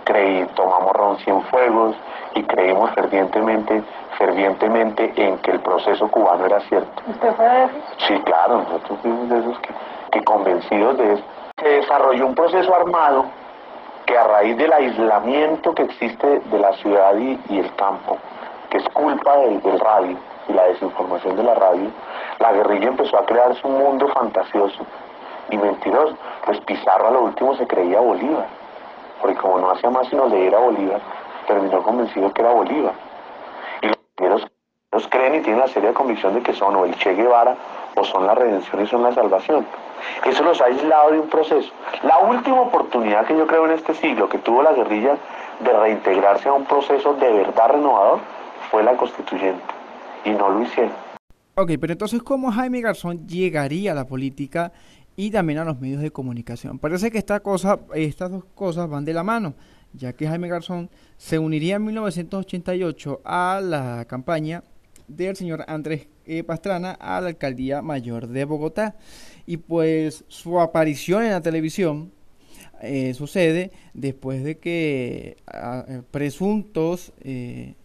creí, 0.06 0.46
tomamos 0.56 0.94
Ron 0.94 1.18
Cienfuegos 1.18 1.96
y 2.36 2.44
creímos 2.44 2.92
fervientemente, 2.92 3.84
fervientemente 4.18 5.12
en 5.18 5.38
que 5.40 5.52
el 5.52 5.60
proceso 5.60 6.08
cubano 6.08 6.46
era 6.46 6.62
cierto. 6.62 7.04
¿Usted 7.08 7.34
fue 7.34 7.46
de 7.46 7.64
esos? 7.66 7.78
Sí, 8.08 8.14
claro, 8.24 8.60
nosotros 8.60 9.00
fuimos 9.02 9.30
de 9.30 9.40
esos 9.40 9.60
que, 9.60 9.70
que 10.12 10.24
convencidos 10.24 10.98
de 10.98 11.14
eso. 11.14 11.24
Se 11.58 11.68
desarrolló 11.68 12.28
un 12.28 12.36
proceso 12.36 12.74
armado 12.74 13.26
que 14.06 14.18
a 14.18 14.24
raíz 14.24 14.56
del 14.58 14.72
aislamiento 14.72 15.74
que 15.74 15.84
existe 15.84 16.40
de 16.40 16.60
la 16.60 16.74
ciudad 16.74 17.16
y, 17.16 17.60
el 17.60 17.76
campo, 17.76 18.18
que 18.70 18.78
es 18.78 18.88
culpa 18.90 19.38
del, 19.38 19.62
del 19.62 19.80
radio 19.80 20.18
y 20.48 20.54
la 20.54 20.66
desinformación 20.68 21.36
de 21.36 21.44
la 21.44 21.56
radio, 21.56 21.90
la 22.40 22.52
guerrilla 22.52 22.90
empezó 22.90 23.18
a 23.18 23.26
crearse 23.26 23.66
un 23.66 23.80
mundo 23.80 24.08
fantasioso 24.10 24.86
y 25.50 25.58
mentiroso. 25.58 26.16
Pues 26.46 26.60
Pizarro 26.62 27.08
a 27.08 27.12
lo 27.12 27.22
último 27.24 27.56
se 27.56 27.66
creía 27.66 28.00
Bolívar 28.00 28.46
porque 29.26 29.42
como 29.42 29.58
no 29.58 29.72
hacía 29.72 29.90
más 29.90 30.08
sino 30.08 30.28
leer 30.28 30.54
a 30.54 30.60
Bolívar, 30.60 31.02
terminó 31.48 31.82
convencido 31.82 32.32
que 32.32 32.44
era 32.44 32.52
Bolívar. 32.52 32.94
Y 33.82 34.24
los 34.28 34.46
los 34.92 35.08
creen 35.08 35.34
y 35.36 35.42
tienen 35.42 35.60
la 35.60 35.68
seria 35.68 35.94
convicción 35.94 36.36
de 36.36 36.42
que 36.42 36.54
son 36.54 36.76
o 36.76 36.86
el 36.86 36.96
Che 36.96 37.16
Guevara 37.16 37.58
o 37.96 38.04
son 38.04 38.28
la 38.28 38.36
redención 38.36 38.84
y 38.84 38.88
son 38.88 39.02
la 39.02 39.14
salvación. 39.14 39.66
Eso 40.24 40.44
los 40.44 40.62
ha 40.62 40.66
aislado 40.66 41.12
de 41.12 41.20
un 41.20 41.28
proceso. 41.28 41.74
La 42.04 42.20
última 42.20 42.62
oportunidad 42.62 43.26
que 43.26 43.36
yo 43.36 43.48
creo 43.48 43.66
en 43.66 43.72
este 43.72 43.96
siglo 43.96 44.30
que 44.30 44.38
tuvo 44.38 44.62
la 44.62 44.74
guerrilla 44.74 45.18
de 45.60 45.74
reintegrarse 45.74 46.48
a 46.48 46.54
un 46.54 46.66
proceso 46.66 47.16
de 47.16 47.34
verdad 47.34 47.72
renovador 47.72 48.20
fue 48.70 48.84
la 48.84 48.96
constituyente. 48.96 49.66
Y 50.24 50.30
no 50.30 50.50
lo 50.50 50.62
hicieron. 50.62 50.94
Ok, 51.56 51.72
pero 51.82 51.94
entonces, 51.94 52.22
¿cómo 52.22 52.52
Jaime 52.52 52.80
Garzón 52.80 53.28
llegaría 53.28 53.94
a 53.94 53.96
la 53.96 54.06
política 54.06 54.72
y 55.16 55.32
también 55.32 55.60
a 55.60 55.66
los 55.66 55.80
medios 55.80 56.02
de 56.02 56.12
comunicación. 56.12 56.80
Parece 56.80 57.12
que 57.12 57.18
esta 57.18 57.40
cosa, 57.40 57.80
estas 57.94 58.32
dos 58.32 58.46
cosas 58.56 58.90
van 58.90 59.06
de 59.06 59.14
la 59.14 59.24
mano, 59.24 59.56
ya 59.94 60.14
que 60.14 60.28
Jaime 60.28 60.48
Garzón 60.48 60.90
se 61.18 61.40
uniría 61.40 61.78
en 61.78 61.86
1988 61.86 63.22
a 63.24 63.62
la 63.64 64.06
campaña 64.06 64.64
del 65.08 65.36
señor 65.36 65.64
Andrés 65.68 66.08
e. 66.26 66.44
Pastrana 66.44 66.92
a 66.92 67.22
la 67.22 67.28
alcaldía 67.30 67.82
mayor 67.82 68.28
de 68.28 68.46
Bogotá. 68.46 68.96
Y 69.46 69.58
pues 69.58 70.26
su 70.28 70.60
aparición 70.60 71.24
en 71.24 71.32
la 71.32 71.42
televisión 71.42 72.12
eh, 72.82 73.14
sucede 73.14 73.72
después 73.94 74.44
de 74.44 74.58
que 74.58 75.38
ah, 75.48 76.02
presuntos 76.12 77.14
eh, 77.22 77.76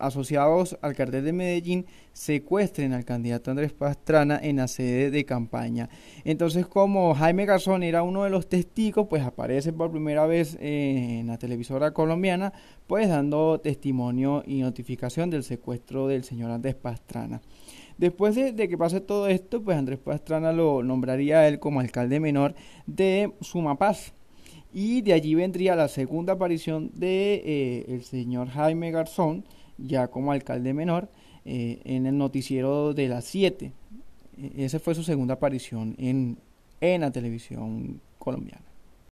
asociados 0.00 0.78
al 0.82 0.94
cartel 0.94 1.24
de 1.24 1.32
Medellín 1.32 1.86
secuestren 2.12 2.92
al 2.92 3.04
candidato 3.04 3.50
Andrés 3.50 3.72
Pastrana 3.72 4.38
en 4.42 4.56
la 4.56 4.68
sede 4.68 5.10
de 5.10 5.24
campaña. 5.24 5.88
Entonces, 6.24 6.66
como 6.66 7.14
Jaime 7.14 7.46
Garzón 7.46 7.82
era 7.82 8.02
uno 8.02 8.24
de 8.24 8.30
los 8.30 8.48
testigos, 8.48 9.06
pues 9.08 9.22
aparece 9.22 9.72
por 9.72 9.90
primera 9.90 10.26
vez 10.26 10.56
en 10.60 11.26
la 11.26 11.38
televisora 11.38 11.92
colombiana, 11.92 12.52
pues 12.86 13.08
dando 13.08 13.60
testimonio 13.60 14.42
y 14.46 14.60
notificación 14.60 15.30
del 15.30 15.44
secuestro 15.44 16.08
del 16.08 16.24
señor 16.24 16.50
Andrés 16.50 16.74
Pastrana. 16.74 17.40
Después 18.00 18.34
de, 18.34 18.54
que 18.66 18.78
pase 18.78 19.02
todo 19.02 19.28
esto, 19.28 19.62
pues 19.62 19.76
Andrés 19.76 19.98
Pastrana 19.98 20.54
lo 20.54 20.82
nombraría 20.82 21.46
él 21.46 21.58
como 21.58 21.80
alcalde 21.80 22.18
menor 22.18 22.54
de 22.86 23.30
Sumapaz. 23.42 24.14
Y 24.72 25.02
de 25.02 25.12
allí 25.12 25.34
vendría 25.34 25.76
la 25.76 25.86
segunda 25.86 26.32
aparición 26.32 26.90
de 26.94 27.42
eh, 27.44 27.84
el 27.88 28.02
señor 28.02 28.48
Jaime 28.48 28.90
Garzón, 28.90 29.44
ya 29.86 30.08
como 30.08 30.32
alcalde 30.32 30.72
menor 30.74 31.08
eh, 31.44 31.80
en 31.84 32.06
el 32.06 32.16
noticiero 32.16 32.94
de 32.94 33.08
las 33.08 33.24
7. 33.24 33.72
E, 34.38 34.64
esa 34.64 34.78
fue 34.78 34.94
su 34.94 35.02
segunda 35.02 35.34
aparición 35.34 35.94
en, 35.98 36.38
en 36.80 37.00
la 37.00 37.10
televisión 37.10 38.00
colombiana. 38.18 38.64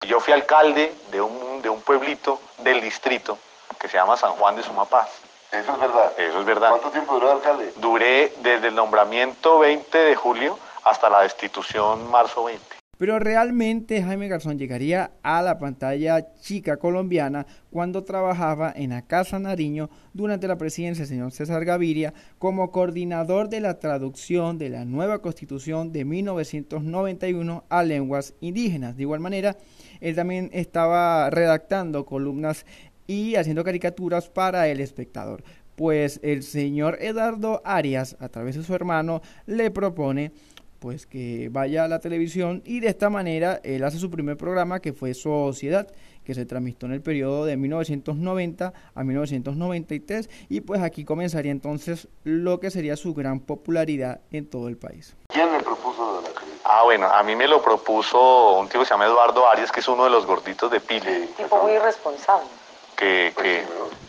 Yo 0.06 0.20
fui 0.20 0.32
alcalde 0.32 0.92
de 1.10 1.20
un, 1.20 1.62
de 1.62 1.68
un 1.68 1.80
pueblito 1.80 2.40
del 2.62 2.80
distrito 2.80 3.38
que 3.80 3.88
se 3.88 3.96
llama 3.96 4.16
San 4.16 4.32
Juan 4.32 4.56
de 4.56 4.62
Sumapaz. 4.62 5.08
Eso 5.50 5.72
es 5.72 5.80
verdad. 5.80 6.12
Eso 6.18 6.40
es 6.40 6.46
verdad. 6.46 6.70
¿Cuánto 6.70 6.90
tiempo 6.90 7.14
duró 7.14 7.32
alcalde? 7.32 7.72
Duré 7.76 8.32
desde 8.42 8.68
el 8.68 8.74
nombramiento 8.74 9.58
20 9.58 9.98
de 9.98 10.14
julio 10.14 10.58
hasta 10.84 11.08
la 11.08 11.22
destitución 11.22 12.10
marzo 12.10 12.44
20. 12.44 12.77
Pero 12.98 13.20
realmente 13.20 14.02
Jaime 14.02 14.26
Garzón 14.26 14.58
llegaría 14.58 15.12
a 15.22 15.40
la 15.40 15.58
pantalla 15.58 16.34
chica 16.34 16.78
colombiana 16.78 17.46
cuando 17.70 18.02
trabajaba 18.02 18.72
en 18.74 18.90
la 18.90 19.02
Casa 19.02 19.38
Nariño 19.38 19.88
durante 20.12 20.48
la 20.48 20.58
presidencia 20.58 21.02
del 21.02 21.08
señor 21.08 21.30
César 21.30 21.64
Gaviria 21.64 22.12
como 22.38 22.72
coordinador 22.72 23.48
de 23.48 23.60
la 23.60 23.78
traducción 23.78 24.58
de 24.58 24.70
la 24.70 24.84
nueva 24.84 25.22
constitución 25.22 25.92
de 25.92 26.04
1991 26.04 27.64
a 27.68 27.82
lenguas 27.84 28.34
indígenas. 28.40 28.96
De 28.96 29.02
igual 29.02 29.20
manera, 29.20 29.56
él 30.00 30.16
también 30.16 30.50
estaba 30.52 31.30
redactando 31.30 32.04
columnas 32.04 32.66
y 33.06 33.36
haciendo 33.36 33.62
caricaturas 33.62 34.28
para 34.28 34.68
el 34.68 34.80
espectador. 34.80 35.44
Pues 35.76 36.18
el 36.24 36.42
señor 36.42 36.98
Eduardo 37.00 37.62
Arias, 37.64 38.16
a 38.18 38.28
través 38.28 38.56
de 38.56 38.64
su 38.64 38.74
hermano, 38.74 39.22
le 39.46 39.70
propone 39.70 40.32
pues 40.78 41.06
que 41.06 41.48
vaya 41.50 41.84
a 41.84 41.88
la 41.88 42.00
televisión 42.00 42.62
y 42.64 42.80
de 42.80 42.88
esta 42.88 43.10
manera 43.10 43.60
él 43.64 43.84
hace 43.84 43.98
su 43.98 44.10
primer 44.10 44.36
programa 44.36 44.80
que 44.80 44.92
fue 44.92 45.14
Sociedad 45.14 45.88
que 46.24 46.34
se 46.34 46.44
transmitió 46.44 46.86
en 46.86 46.92
el 46.92 47.00
periodo 47.00 47.46
de 47.46 47.56
1990 47.56 48.72
a 48.94 49.04
1993 49.04 50.28
y 50.48 50.60
pues 50.60 50.82
aquí 50.82 51.04
comenzaría 51.04 51.50
entonces 51.50 52.08
lo 52.22 52.60
que 52.60 52.70
sería 52.70 52.96
su 52.96 53.14
gran 53.14 53.40
popularidad 53.40 54.20
en 54.30 54.48
todo 54.48 54.68
el 54.68 54.76
país. 54.76 55.16
¿Quién 55.28 55.50
le 55.52 55.60
propuso 55.60 56.20
la 56.22 56.28
Ah, 56.70 56.82
bueno, 56.84 57.06
a 57.06 57.22
mí 57.22 57.34
me 57.34 57.48
lo 57.48 57.62
propuso 57.62 58.58
un 58.58 58.68
tipo 58.68 58.80
que 58.80 58.86
se 58.86 58.92
llama 58.92 59.06
Eduardo 59.06 59.48
Arias, 59.48 59.72
que 59.72 59.80
es 59.80 59.88
uno 59.88 60.04
de 60.04 60.10
los 60.10 60.26
gorditos 60.26 60.70
de 60.70 60.80
Pile. 60.80 61.28
Tipo 61.34 61.62
muy 61.62 61.72
irresponsable. 61.72 62.46
Que, 62.94 63.32
que, 63.40 63.62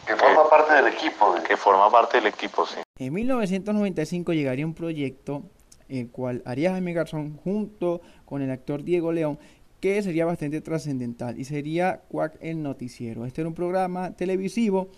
que 0.05 0.15
forma 0.17 0.49
parte 0.49 0.73
del 0.73 0.87
equipo. 0.87 1.35
Que 1.47 1.55
forma 1.55 1.89
parte 1.89 2.17
del 2.17 2.27
equipo, 2.27 2.65
sí. 2.65 2.79
En 2.97 3.13
1995 3.13 4.33
llegaría 4.33 4.65
un 4.65 4.73
proyecto 4.73 5.43
el 5.89 6.09
cual 6.09 6.41
haría 6.45 6.71
Jaime 6.71 6.93
Garzón 6.93 7.35
junto 7.35 8.01
con 8.25 8.41
el 8.41 8.51
actor 8.51 8.83
Diego 8.83 9.11
León 9.11 9.39
que 9.79 10.01
sería 10.01 10.25
bastante 10.25 10.61
trascendental 10.61 11.39
y 11.39 11.45
sería 11.45 12.01
Cuac 12.09 12.37
el 12.41 12.61
Noticiero. 12.61 13.25
Este 13.25 13.41
era 13.41 13.47
un 13.47 13.53
programa 13.53 14.11
televisivo 14.15 14.89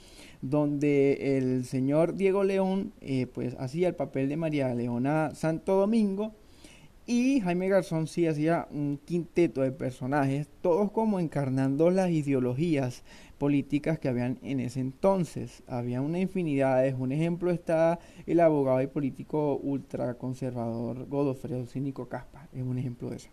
donde 0.42 1.38
el 1.38 1.66
señor 1.66 2.16
Diego 2.16 2.44
León 2.44 2.94
eh, 3.02 3.28
pues 3.28 3.56
hacía 3.60 3.88
el 3.88 3.96
papel 3.96 4.28
de 4.28 4.38
María 4.38 4.74
Leona 4.74 5.36
Santo 5.36 5.76
Domingo 5.76 6.34
y 7.06 7.42
Jaime 7.42 7.68
Garzón 7.68 8.08
sí 8.08 8.28
hacía 8.28 8.68
un 8.72 9.00
quinteto 9.04 9.62
de 9.62 9.72
personajes, 9.72 10.48
todos 10.62 10.92
como 10.92 11.20
encarnando 11.20 11.90
las 11.90 12.10
ideologías 12.10 13.04
políticas 13.42 13.98
que 13.98 14.08
habían 14.08 14.38
en 14.44 14.60
ese 14.60 14.82
entonces. 14.82 15.64
Había 15.66 16.00
una 16.02 16.20
infinidad, 16.20 16.94
un 16.94 17.12
ejemplo 17.12 17.50
está 17.50 17.98
el 18.28 18.40
abogado 18.40 18.84
y 18.84 18.86
político 18.86 19.58
ultraconservador 19.64 21.08
Godofredo 21.08 21.66
Cínico 21.66 22.08
Caspa, 22.08 22.48
es 22.54 22.62
un 22.62 22.78
ejemplo 22.78 23.10
de 23.10 23.16
eso. 23.16 23.30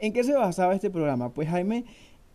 ¿En 0.00 0.12
qué 0.12 0.24
se 0.24 0.34
basaba 0.34 0.74
este 0.74 0.90
programa? 0.90 1.32
Pues 1.32 1.48
Jaime 1.48 1.84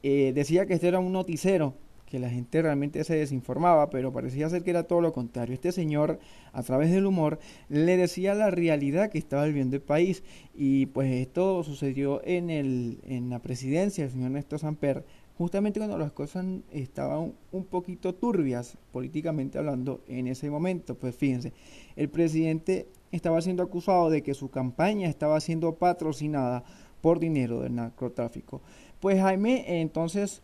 eh, 0.03 0.31
decía 0.33 0.65
que 0.65 0.75
este 0.75 0.87
era 0.87 0.99
un 0.99 1.11
noticero, 1.11 1.73
que 2.05 2.17
la 2.17 2.29
gente 2.29 2.61
realmente 2.61 3.03
se 3.03 3.15
desinformaba, 3.15 3.89
pero 3.89 4.13
parecía 4.13 4.47
ser 4.47 4.63
que 4.63 4.69
era 4.69 4.83
todo 4.83 5.01
lo 5.01 5.11
contrario. 5.11 5.53
Este 5.53 5.73
señor, 5.73 6.17
a 6.53 6.63
través 6.63 6.91
del 6.91 7.05
humor, 7.05 7.39
le 7.67 7.97
decía 7.97 8.35
la 8.35 8.51
realidad 8.51 9.09
que 9.09 9.17
estaba 9.17 9.43
viviendo 9.43 9.75
el 9.75 9.81
país. 9.81 10.23
Y 10.53 10.85
pues 10.87 11.11
esto 11.11 11.61
sucedió 11.63 12.21
en, 12.23 12.49
el, 12.49 12.99
en 13.03 13.29
la 13.29 13.39
presidencia 13.39 14.05
del 14.05 14.13
señor 14.13 14.31
Néstor 14.31 14.59
Samper, 14.59 15.05
justamente 15.41 15.79
cuando 15.79 15.97
las 15.97 16.11
cosas 16.11 16.45
estaban 16.71 17.33
un 17.51 17.65
poquito 17.65 18.13
turbias, 18.13 18.77
políticamente 18.91 19.57
hablando, 19.57 20.01
en 20.07 20.27
ese 20.27 20.49
momento. 20.49 20.95
Pues 20.95 21.15
fíjense, 21.15 21.51
el 21.95 22.09
presidente 22.09 22.87
estaba 23.11 23.41
siendo 23.41 23.63
acusado 23.63 24.09
de 24.09 24.21
que 24.21 24.35
su 24.35 24.51
campaña 24.51 25.09
estaba 25.09 25.39
siendo 25.39 25.75
patrocinada 25.75 26.63
por 27.01 27.19
dinero 27.19 27.61
del 27.61 27.75
narcotráfico. 27.75 28.61
Pues 28.99 29.19
Jaime 29.19 29.81
entonces 29.81 30.43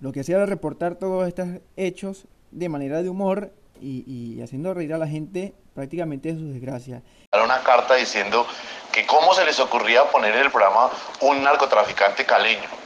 lo 0.00 0.10
que 0.10 0.20
hacía 0.20 0.36
era 0.36 0.46
reportar 0.46 0.96
todos 0.96 1.28
estos 1.28 1.48
hechos 1.76 2.26
de 2.50 2.68
manera 2.68 3.02
de 3.02 3.08
humor 3.08 3.52
y, 3.80 4.40
haciendo 4.42 4.74
reír 4.74 4.92
a 4.92 4.98
la 4.98 5.06
gente 5.06 5.54
prácticamente 5.74 6.32
de 6.32 6.38
su 6.38 6.48
desgracia. 6.48 7.02
Era 7.32 7.44
una 7.44 7.62
carta 7.62 7.94
diciendo 7.94 8.44
que 8.92 9.06
cómo 9.06 9.32
se 9.34 9.44
les 9.44 9.58
ocurría 9.60 10.04
poner 10.10 10.34
en 10.34 10.42
el 10.42 10.50
programa 10.50 10.90
un 11.20 11.42
narcotraficante 11.42 12.26
caleño. 12.26 12.79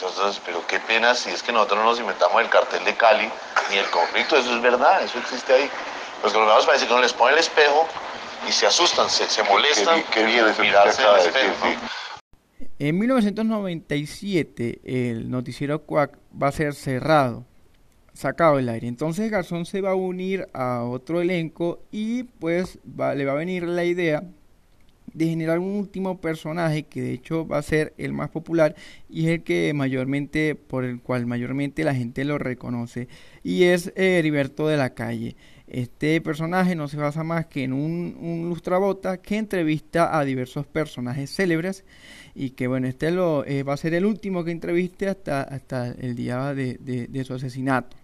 Entonces, 0.00 0.40
pero 0.44 0.64
qué 0.66 0.78
pena 0.80 1.14
si 1.14 1.30
es 1.30 1.42
que 1.42 1.52
nosotros 1.52 1.80
no 1.80 1.86
nos 1.86 1.98
inventamos 1.98 2.40
el 2.40 2.48
cartel 2.48 2.84
de 2.84 2.94
Cali 2.94 3.28
ni 3.70 3.76
el 3.76 3.86
conflicto, 3.90 4.36
eso 4.36 4.54
es 4.54 4.62
verdad, 4.62 5.02
eso 5.02 5.18
existe 5.18 5.52
ahí. 5.52 5.70
Los 6.22 6.32
colombianos 6.32 6.66
parece 6.66 6.86
que 6.86 6.92
uno 6.92 7.02
les 7.02 7.12
pone 7.12 7.32
el 7.32 7.38
espejo 7.38 7.86
y 8.48 8.52
se 8.52 8.66
asustan, 8.66 9.10
se, 9.10 9.28
se 9.28 9.42
molestan. 9.44 10.02
Qué, 10.12 10.24
bien 10.24 10.46
eso 10.46 10.62
mirarse 10.62 11.02
al 11.02 11.18
espejo, 11.20 11.66
en 12.80 12.96
1997 12.96 14.80
el 14.84 15.30
noticiero 15.30 15.82
Quack 15.82 16.16
va 16.40 16.48
a 16.48 16.52
ser 16.52 16.74
cerrado, 16.74 17.44
sacado 18.12 18.56
del 18.56 18.68
aire. 18.68 18.86
Entonces 18.86 19.30
Garzón 19.32 19.66
se 19.66 19.80
va 19.80 19.90
a 19.90 19.96
unir 19.96 20.48
a 20.52 20.84
otro 20.84 21.20
elenco 21.20 21.80
y 21.90 22.22
pues 22.22 22.78
le 22.84 23.24
va 23.24 23.32
a 23.32 23.36
venir 23.36 23.64
la 23.64 23.82
idea 23.82 24.22
de 25.14 25.26
generar 25.26 25.58
un 25.58 25.76
último 25.76 26.20
personaje 26.20 26.84
que 26.84 27.02
de 27.02 27.12
hecho 27.12 27.46
va 27.46 27.58
a 27.58 27.62
ser 27.62 27.94
el 27.98 28.12
más 28.12 28.30
popular 28.30 28.74
y 29.08 29.26
es 29.26 29.32
el 29.32 29.42
que 29.42 29.72
mayormente 29.74 30.54
por 30.54 30.84
el 30.84 31.00
cual 31.00 31.26
mayormente 31.26 31.84
la 31.84 31.94
gente 31.94 32.24
lo 32.24 32.38
reconoce 32.38 33.08
y 33.42 33.64
es 33.64 33.92
Heriberto 33.96 34.68
de 34.68 34.76
la 34.76 34.94
Calle. 34.94 35.36
Este 35.66 36.18
personaje 36.22 36.74
no 36.74 36.88
se 36.88 36.96
basa 36.96 37.24
más 37.24 37.46
que 37.46 37.64
en 37.64 37.74
un, 37.74 38.16
un 38.18 38.48
lustrabota 38.48 39.18
que 39.18 39.36
entrevista 39.36 40.18
a 40.18 40.24
diversos 40.24 40.66
personajes 40.66 41.30
célebres 41.30 41.84
y 42.38 42.50
que 42.50 42.68
bueno, 42.68 42.86
este 42.86 43.10
lo, 43.10 43.44
eh, 43.44 43.64
va 43.64 43.74
a 43.74 43.76
ser 43.76 43.94
el 43.94 44.06
último 44.06 44.44
que 44.44 44.52
entreviste 44.52 45.08
hasta, 45.08 45.42
hasta 45.42 45.88
el 45.88 46.14
día 46.14 46.54
de, 46.54 47.24
su 47.26 47.34
asesinato. 47.34 47.96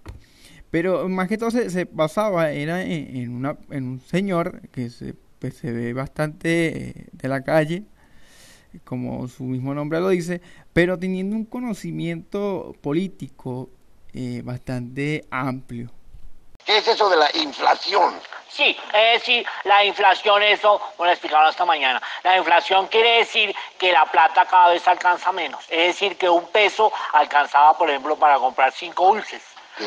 Pero 0.73 1.09
más 1.09 1.29
que 1.29 1.39
todo 1.39 1.53
se, 1.53 1.85
basaba 1.85 2.51
era 2.51 2.83
en, 2.83 3.31
una, 3.31 3.57
en 3.71 3.85
un 3.85 4.01
señor 4.01 4.61
que 4.73 4.91
se, 4.91 5.15
pues, 5.45 5.59
se 5.59 5.73
ve 5.73 5.93
bastante 5.93 6.69
eh, 6.69 6.95
de 7.13 7.29
la 7.29 7.45
calle, 7.45 7.83
como 8.83 9.29
su 9.29 9.43
mismo 9.43 9.75
nombre 9.75 10.01
lo 10.01 10.09
dice, 10.09 10.41
pero 10.73 10.99
teniendo 10.99 11.37
un 11.37 11.45
conocimiento 11.45 12.75
político 12.81 13.69
eh, 14.15 14.41
bastante 14.43 15.27
amplio. 15.31 15.91
¿Qué 16.65 16.79
es 16.79 16.89
eso 16.89 17.11
de 17.11 17.19
la 17.19 17.29
inflación? 17.35 18.15
Sí, 18.49 18.75
es 18.95 19.21
decir, 19.21 19.47
la 19.65 19.85
inflación, 19.85 20.43
eso, 20.45 20.81
bueno, 20.97 21.13
explicaron 21.13 21.51
esta 21.51 21.67
mañana, 21.67 22.01
la 22.23 22.39
inflación 22.39 22.87
quiere 22.87 23.19
decir 23.19 23.55
que 23.79 23.93
la 23.93 24.07
plata 24.07 24.47
cada 24.47 24.71
vez 24.71 24.89
alcanza 24.89 25.31
menos. 25.31 25.63
Es 25.69 25.89
decir, 25.89 26.17
que 26.17 26.31
un 26.31 26.47
peso 26.47 26.91
alcanzaba, 27.13 27.77
por 27.77 27.91
ejemplo, 27.91 28.17
para 28.17 28.39
comprar 28.39 28.73
cinco 28.73 29.09
dulces. 29.09 29.43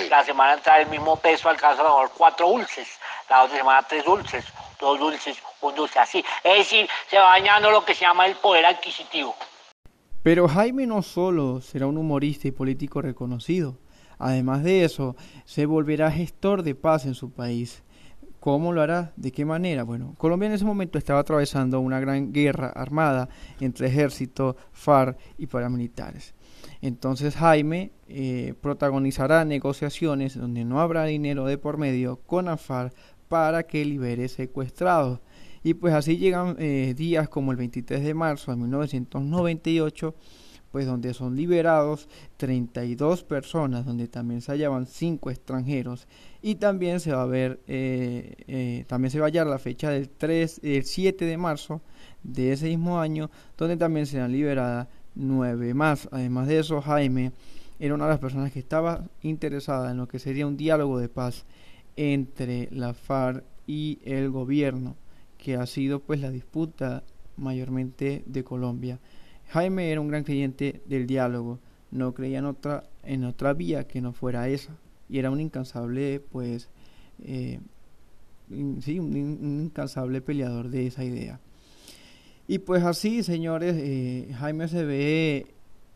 La 0.10 0.23
semana 0.23 0.54
entrada 0.54 0.82
el 0.82 0.89
mismo 0.89 1.15
peso 1.15 1.50
alcanza 1.50 1.82
a 1.82 1.84
lo 1.86 1.89
mejor 1.91 2.12
cuatro 2.17 2.50
dulces. 2.50 2.88
La 3.30 3.43
otra 3.43 3.58
semana 3.58 3.86
tres 3.88 4.04
dulces, 4.04 4.45
dos 4.80 5.00
dulces, 5.00 5.38
un 5.62 5.76
dulce 5.76 6.00
así. 6.00 6.23
Es 6.43 6.58
decir, 6.58 6.89
se 7.10 7.17
va 7.17 7.30
dañando 7.32 7.71
lo 7.71 7.86
que 7.86 7.95
se 7.95 8.02
llama 8.06 8.26
el 8.26 8.36
poder 8.36 8.65
adquisitivo. 8.65 9.36
Pero 10.23 10.47
Jaime 10.47 10.86
no 10.86 11.02
solo 11.02 11.62
será 11.62 11.88
un 11.88 11.97
humorista 11.97 12.47
y 12.47 12.52
político 12.52 13.02
reconocido. 13.02 13.78
Además 14.19 14.63
de 14.63 14.84
eso, 14.84 15.15
se 15.45 15.65
volverá 15.65 16.12
gestor 16.12 16.63
de 16.63 16.76
paz 16.76 17.06
en 17.06 17.13
su 17.13 17.32
país 17.32 17.84
¿Cómo 18.39 18.71
lo 18.71 18.82
hará? 18.82 19.12
¿De 19.15 19.32
qué 19.32 19.43
manera? 19.43 19.84
Bueno, 19.84 20.13
Colombia 20.17 20.47
en 20.47 20.54
ese 20.54 20.63
momento 20.63 20.97
estaba 20.97 21.19
atravesando 21.19 21.80
una 21.80 22.00
gran 22.00 22.32
guerra 22.32 22.69
armada 22.69 23.28
entre 23.60 23.88
ejército, 23.88 24.56
FARC 24.71 25.17
y 25.38 25.47
paramilitares. 25.47 26.34
Entonces 26.81 27.35
Jaime 27.35 27.91
eh, 28.07 28.53
protagonizará 28.61 29.45
negociaciones 29.45 30.37
donde 30.37 30.65
no 30.65 30.79
habrá 30.79 31.05
dinero 31.05 31.45
de 31.45 31.57
por 31.57 31.77
medio 31.77 32.17
con 32.17 32.45
la 32.45 32.57
FARC 32.57 32.93
para 33.27 33.63
que 33.63 33.85
libere 33.85 34.27
secuestrados. 34.27 35.19
Y 35.63 35.73
pues 35.73 35.93
así 35.93 36.17
llegan 36.17 36.55
eh, 36.59 36.93
días 36.95 37.29
como 37.29 37.51
el 37.51 37.57
23 37.57 38.03
de 38.03 38.13
marzo 38.13 38.51
de 38.51 38.57
1998 38.57 40.15
pues 40.71 40.85
donde 40.85 41.13
son 41.13 41.35
liberados 41.35 42.07
32 42.37 43.23
personas, 43.23 43.85
donde 43.85 44.07
también 44.07 44.41
se 44.41 44.51
hallaban 44.51 44.85
5 44.85 45.31
extranjeros 45.31 46.07
y 46.41 46.55
también 46.55 46.99
se 46.99 47.13
va 47.13 47.23
a 47.23 47.25
ver, 47.25 47.61
eh, 47.67 48.85
también 48.87 49.09
se 49.11 49.19
va 49.19 49.25
a 49.25 49.29
hallar 49.29 49.47
la 49.47 49.59
fecha 49.59 49.89
del 49.89 50.09
3, 50.09 50.61
el 50.63 50.83
7 50.83 51.25
de 51.25 51.37
marzo 51.37 51.81
de 52.23 52.51
ese 52.51 52.67
mismo 52.67 52.99
año, 52.99 53.31
donde 53.57 53.77
también 53.77 54.05
serán 54.05 54.31
liberadas 54.31 54.87
9 55.17 55.73
más. 55.73 56.08
Además 56.12 56.47
de 56.47 56.60
eso, 56.60 56.82
Jaime 56.82 57.32
era 57.80 57.93
una 57.93 58.06
de 58.06 58.12
las 58.12 58.19
personas 58.19 58.51
que 58.51 58.60
estaba 58.60 59.06
interesada 59.21 59.91
en 59.91 59.97
lo 59.97 60.08
que 60.08 60.19
sería 60.19 60.47
un 60.47 60.58
diálogo 60.58 60.99
de 60.99 61.10
paz 61.10 61.45
entre 61.95 62.69
la 62.71 62.93
FARC 62.93 63.43
y 63.65 63.99
el 64.06 64.30
gobierno, 64.32 64.95
que 65.38 65.56
ha 65.56 65.65
sido 65.65 65.99
pues 65.99 66.21
la 66.21 66.32
disputa 66.32 67.03
mayormente 67.36 68.23
de 68.25 68.43
Colombia. 68.43 68.99
Jaime 69.49 69.91
era 69.91 70.01
un 70.01 70.08
gran 70.08 70.23
creyente 70.23 70.82
del 70.86 71.08
diálogo, 71.08 71.60
no 71.91 72.13
creía 72.13 72.39
en 72.39 72.45
otra, 72.45 72.84
en 73.03 73.23
otra 73.23 73.53
vía 73.53 73.88
que 73.88 74.01
no 74.01 74.13
fuera 74.13 74.49
esa, 74.49 74.75
y 75.10 75.19
era 75.19 75.32
un 75.32 75.39
incansable, 75.39 76.21
pues, 76.32 76.69
eh, 77.23 77.60
sí, 78.82 78.99
un, 78.99 79.15
incansable 79.65 80.21
peleador 80.21 80.69
de 80.69 80.88
esa 80.88 81.03
idea. 81.03 81.39
Y 82.47 82.60
pues 82.60 82.83
así, 82.83 83.23
señores, 83.23 83.75
eh, 83.77 84.33
Jaime 84.38 84.67
se 84.67 84.86
ve 84.86 85.47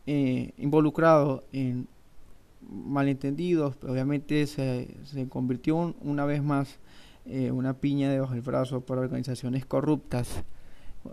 eh, 0.06 0.52
involucrado 0.58 1.46
en 1.52 1.88
malentendidos, 2.62 3.78
obviamente 3.84 4.46
se, 4.48 4.96
se 5.06 5.28
convirtió 5.28 5.96
una 6.02 6.26
vez 6.26 6.44
más 6.44 6.80
una 7.52 7.76
piña 7.76 8.10
debajo 8.10 8.34
del 8.34 8.42
brazo 8.42 8.82
para 8.82 9.02
organizaciones 9.02 9.66
corruptas, 9.66 10.44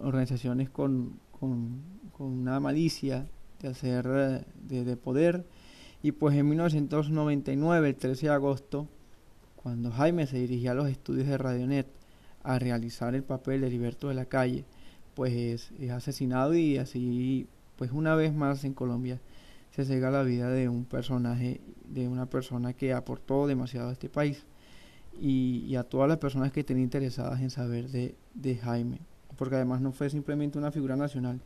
organizaciones 0.03 0.71
con, 0.71 1.21
con 1.39 1.83
una 2.19 2.59
malicia 2.61 3.27
de 3.61 3.69
hacer 3.69 4.45
de, 4.61 4.97
poder. 4.97 5.45
Y 6.03 6.13
pues 6.13 6.37
en 6.37 6.49
1999 6.49 7.89
el 7.89 7.97
13 7.97 8.27
de 8.27 8.33
agosto 8.33 8.89
cuando 9.57 9.91
Jaime 9.91 10.27
se 10.27 10.39
dirigía 10.39 10.73
a 10.73 10.75
los 10.75 10.89
estudios 10.89 11.27
de 11.27 11.39
Radionet 11.39 11.87
a 12.43 12.59
realizar 12.59 13.15
el 13.15 13.25
papel 13.25 13.61
de 13.61 13.71
Liberto 13.71 14.09
de 14.09 14.15
la 14.15 14.27
Calle 14.27 14.65
pues 15.19 15.73
es 15.81 15.91
asesinado 15.91 16.55
y 16.55 16.77
así 16.77 17.49
pues 17.77 17.91
una 17.91 18.15
vez 18.15 18.33
más 18.33 18.63
en 18.63 18.73
Colombia 18.73 19.19
se 19.73 19.85
cega 19.85 20.13
la 20.13 20.23
vida 20.23 20.49
de 20.49 20.69
un 20.69 20.85
personaje, 20.85 21.61
de 21.89 22.07
una 22.07 22.27
persona 22.27 22.73
que 22.73 22.93
aportó 22.93 23.49
demasiado 23.49 23.89
a 23.89 23.93
este 23.93 24.09
país 24.09 24.47
y, 25.21 25.75
a 25.75 25.83
todas 25.83 26.09
las 26.09 26.19
personas 26.19 26.53
que 26.53 26.61
estén 26.61 26.79
interesadas 26.79 27.41
en 27.41 27.51
saber 27.51 27.89
de, 27.89 28.15
de 28.35 28.59
Jaime, 28.59 29.01
porque 29.37 29.57
además 29.57 29.81
no 29.81 29.91
fue 29.91 30.09
simplemente 30.09 30.57
una 30.57 30.71
figura 30.71 30.95
nacional, 30.95 31.41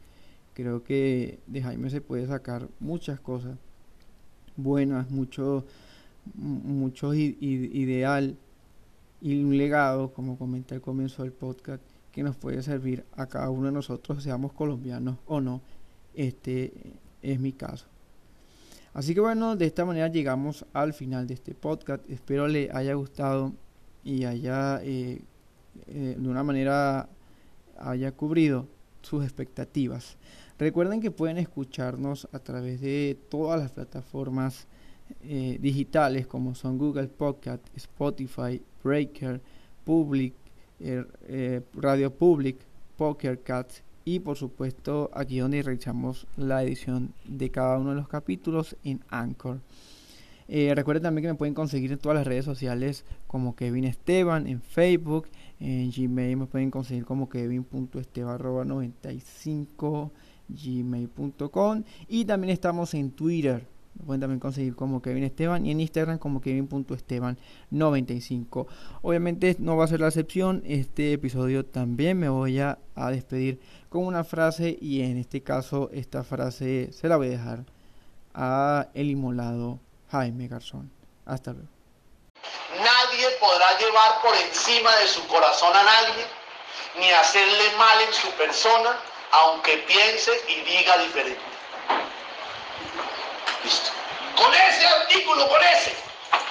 creo 0.53 0.85
que 0.85 1.39
de 1.47 1.63
Jaime 1.63 1.89
se 1.89 2.03
puede 2.03 2.27
sacar 2.27 2.69
muchas 2.79 3.21
cosas 3.21 3.57
buenas, 4.55 5.11
mucho, 5.11 5.65
mucho 6.35 7.15
ideal 7.15 8.37
y 9.23 9.43
un 9.43 9.57
legado, 9.57 10.13
como 10.13 10.37
comenté 10.37 10.75
al 10.75 10.83
comienzo 10.83 11.23
del 11.23 11.33
podcast, 11.33 11.83
que 12.13 12.23
nos 12.23 12.37
puede 12.37 12.63
servir 12.63 13.05
a 13.17 13.27
cada 13.27 13.51
uno 13.51 13.67
de 13.67 13.73
nosotros, 13.73 14.23
seamos 14.23 14.53
colombianos 14.53 15.17
o 15.27 15.41
no. 15.41 15.63
Este 16.15 16.73
es 17.23 17.41
mi 17.41 17.53
caso. 17.53 17.87
Así 18.95 19.15
que 19.15 19.21
bueno, 19.21 19.57
de 19.57 19.65
esta 19.65 19.87
manera 19.87 20.09
llegamos 20.09 20.67
al 20.75 20.93
final 20.93 21.27
de 21.27 21.35
este 21.35 21.55
podcast. 21.55 22.09
Espero 22.11 22.47
le 22.47 22.71
haya 22.73 22.93
gustado 22.95 23.53
y 24.05 24.25
haya 24.25 24.81
eh, 24.83 25.23
eh, 25.87 26.17
de 26.19 26.29
una 26.29 26.43
manera 26.43 27.09
haya 27.79 28.13
cubrido 28.13 28.69
sus 29.01 29.25
expectativas. 29.25 30.19
Recuerden 30.59 31.01
que 31.01 31.11
pueden 31.11 31.39
escucharnos 31.39 32.29
a 32.33 32.39
través 32.39 32.81
de 32.83 33.19
todas 33.31 33.59
las 33.59 33.73
plataformas 33.73 34.67
eh, 35.23 35.59
digitales 35.61 36.27
como 36.27 36.55
son 36.55 36.79
Google 36.79 37.09
Podcast, 37.09 37.67
Spotify, 37.75 38.63
Breaker, 38.85 39.41
Public, 39.85 40.35
Radio 41.75 42.13
Public, 42.13 42.59
Poker 42.97 43.43
Cats 43.43 43.83
y 44.05 44.21
por 44.21 44.37
supuesto 44.37 45.11
aquí 45.15 45.39
donde 45.39 45.63
realizamos 45.63 46.27
la 46.37 46.63
edición 46.63 47.15
de 47.25 47.51
cada 47.51 47.79
uno 47.79 47.91
de 47.91 47.97
los 47.97 48.09
capítulos 48.09 48.77
en 48.85 49.01
Anchor. 49.09 49.61
Eh, 50.49 50.73
recuerden 50.75 51.05
también 51.05 51.23
que 51.23 51.29
me 51.29 51.39
pueden 51.39 51.55
conseguir 51.55 51.93
en 51.93 51.99
todas 51.99 52.17
las 52.17 52.27
redes 52.27 52.45
sociales 52.45 53.05
como 53.27 53.55
Kevin 53.55 53.85
Esteban, 53.85 54.47
en 54.47 54.61
Facebook, 54.61 55.29
en 55.61 55.91
Gmail 55.91 56.37
me 56.37 56.47
pueden 56.47 56.71
conseguir 56.71 57.05
como 57.05 57.29
kevin.esteban95 57.29 60.11
gmail.com 60.49 61.85
y 62.09 62.25
también 62.25 62.53
estamos 62.53 62.95
en 62.95 63.13
Twitter 63.13 63.65
me 63.95 64.05
pueden 64.07 64.21
también 64.21 64.41
conseguir 64.41 64.75
como 64.75 65.01
Kevin 65.03 65.23
Esteban 65.25 65.67
y 65.67 65.71
en 65.71 65.81
Instagram 65.81 66.19
como 66.19 66.41
Kevin.esteban95. 66.41 68.67
Obviamente 69.03 69.57
no 69.59 69.77
va 69.77 69.85
a 69.85 69.89
ser 69.89 70.01
la 70.01 70.09
excepción. 70.09 70.63
Este 70.67 71.13
episodio 71.13 71.65
también 71.65 72.19
me 72.19 72.29
voy 72.29 72.59
a, 72.61 72.79
a 72.95 73.11
despedir 73.11 73.61
con 73.89 74.05
una 74.07 74.25
frase 74.25 74.77
y 74.81 75.03
en 75.03 75.19
este 75.19 75.43
caso 75.43 75.91
esta 75.93 76.25
frase 76.25 76.91
se 76.93 77.09
la 77.09 77.17
voy 77.17 77.29
a 77.29 77.31
dejar 77.31 77.65
a 78.35 78.89
el 78.95 79.11
inmolado 79.11 79.79
Jaime 80.11 80.49
Garzón. 80.49 80.91
Hasta 81.27 81.53
luego. 81.53 81.69
Nadie 82.77 83.27
podrá 83.39 83.79
llevar 83.79 84.21
por 84.23 84.35
encima 84.35 84.97
de 84.97 85.07
su 85.07 85.25
corazón 85.29 85.77
a 85.77 85.83
nadie, 85.83 86.25
ni 86.99 87.09
hacerle 87.11 87.77
mal 87.79 88.01
en 88.09 88.13
su 88.13 88.29
persona, 88.33 88.99
aunque 89.31 89.77
piense 89.87 90.33
y 90.49 90.61
diga 90.63 90.99
diferente. 90.99 91.52
Con 94.37 94.55
ese 94.55 94.87
artículo, 94.87 95.49
con 95.49 95.63
ese, 95.63 95.95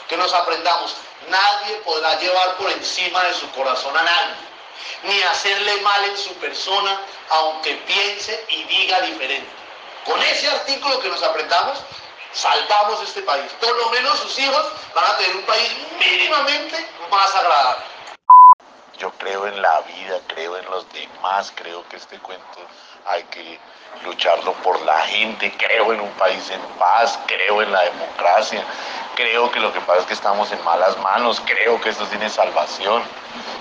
que 0.08 0.18
nos 0.18 0.34
aprendamos, 0.34 0.96
nadie 1.30 1.76
podrá 1.78 2.20
llevar 2.20 2.56
por 2.58 2.70
encima 2.72 3.24
de 3.24 3.34
su 3.34 3.50
corazón 3.52 3.98
a 3.98 4.04
nadie, 4.04 4.36
ni 5.04 5.22
hacerle 5.24 5.82
mal 5.82 6.06
en 6.06 6.18
su 6.18 6.34
persona, 6.36 7.00
aunque 7.30 7.74
piense 7.88 8.46
y 8.50 8.64
diga 8.66 9.02
diferente. 9.02 9.50
Con 10.06 10.22
ese 10.22 10.50
artículo 10.50 11.00
que 11.00 11.10
nos 11.10 11.24
aprendamos, 11.24 11.80
salvamos 12.34 13.02
este 13.04 13.22
país. 13.22 13.52
Por 13.60 13.76
lo 13.76 13.90
menos 13.90 14.20
sus 14.20 14.38
hijos 14.40 14.66
van 14.94 15.06
a 15.06 15.18
tener 15.18 15.36
un 15.36 15.44
país 15.44 15.72
mínimamente 16.00 16.88
más 17.10 17.34
agradable. 17.36 17.86
Yo 18.98 19.12
creo 19.14 19.48
en 19.48 19.62
la 19.62 19.82
vida, 19.82 20.20
creo 20.28 20.58
en 20.58 20.66
los 20.66 20.92
demás, 20.94 21.52
creo 21.56 21.88
que 21.90 21.98
este 21.98 22.20
cuento 22.20 22.60
hay 23.08 23.24
que 23.24 23.60
lucharlo 24.04 24.54
por 24.64 24.82
la 24.82 25.00
gente, 25.02 25.52
creo 25.58 25.94
en 25.94 26.02
un 26.02 26.10
país 26.12 26.50
en 26.50 26.62
paz, 26.80 27.20
creo 27.28 27.62
en 27.62 27.72
la 27.72 27.84
democracia, 27.84 28.64
creo 29.16 29.52
que 29.52 29.60
lo 29.60 29.72
que 29.72 29.80
pasa 29.82 30.02
es 30.02 30.06
que 30.06 30.14
estamos 30.14 30.52
en 30.52 30.64
malas 30.64 30.98
manos, 31.00 31.42
creo 31.46 31.80
que 31.82 31.90
esto 31.90 32.06
tiene 32.08 32.30
salvación. 32.30 33.04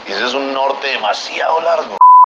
Y 0.07 0.13
ese 0.13 0.27
es 0.27 0.35
un 0.35 0.53
norte 0.53 0.89
demasiado 0.89 1.61
largo. 1.61 2.00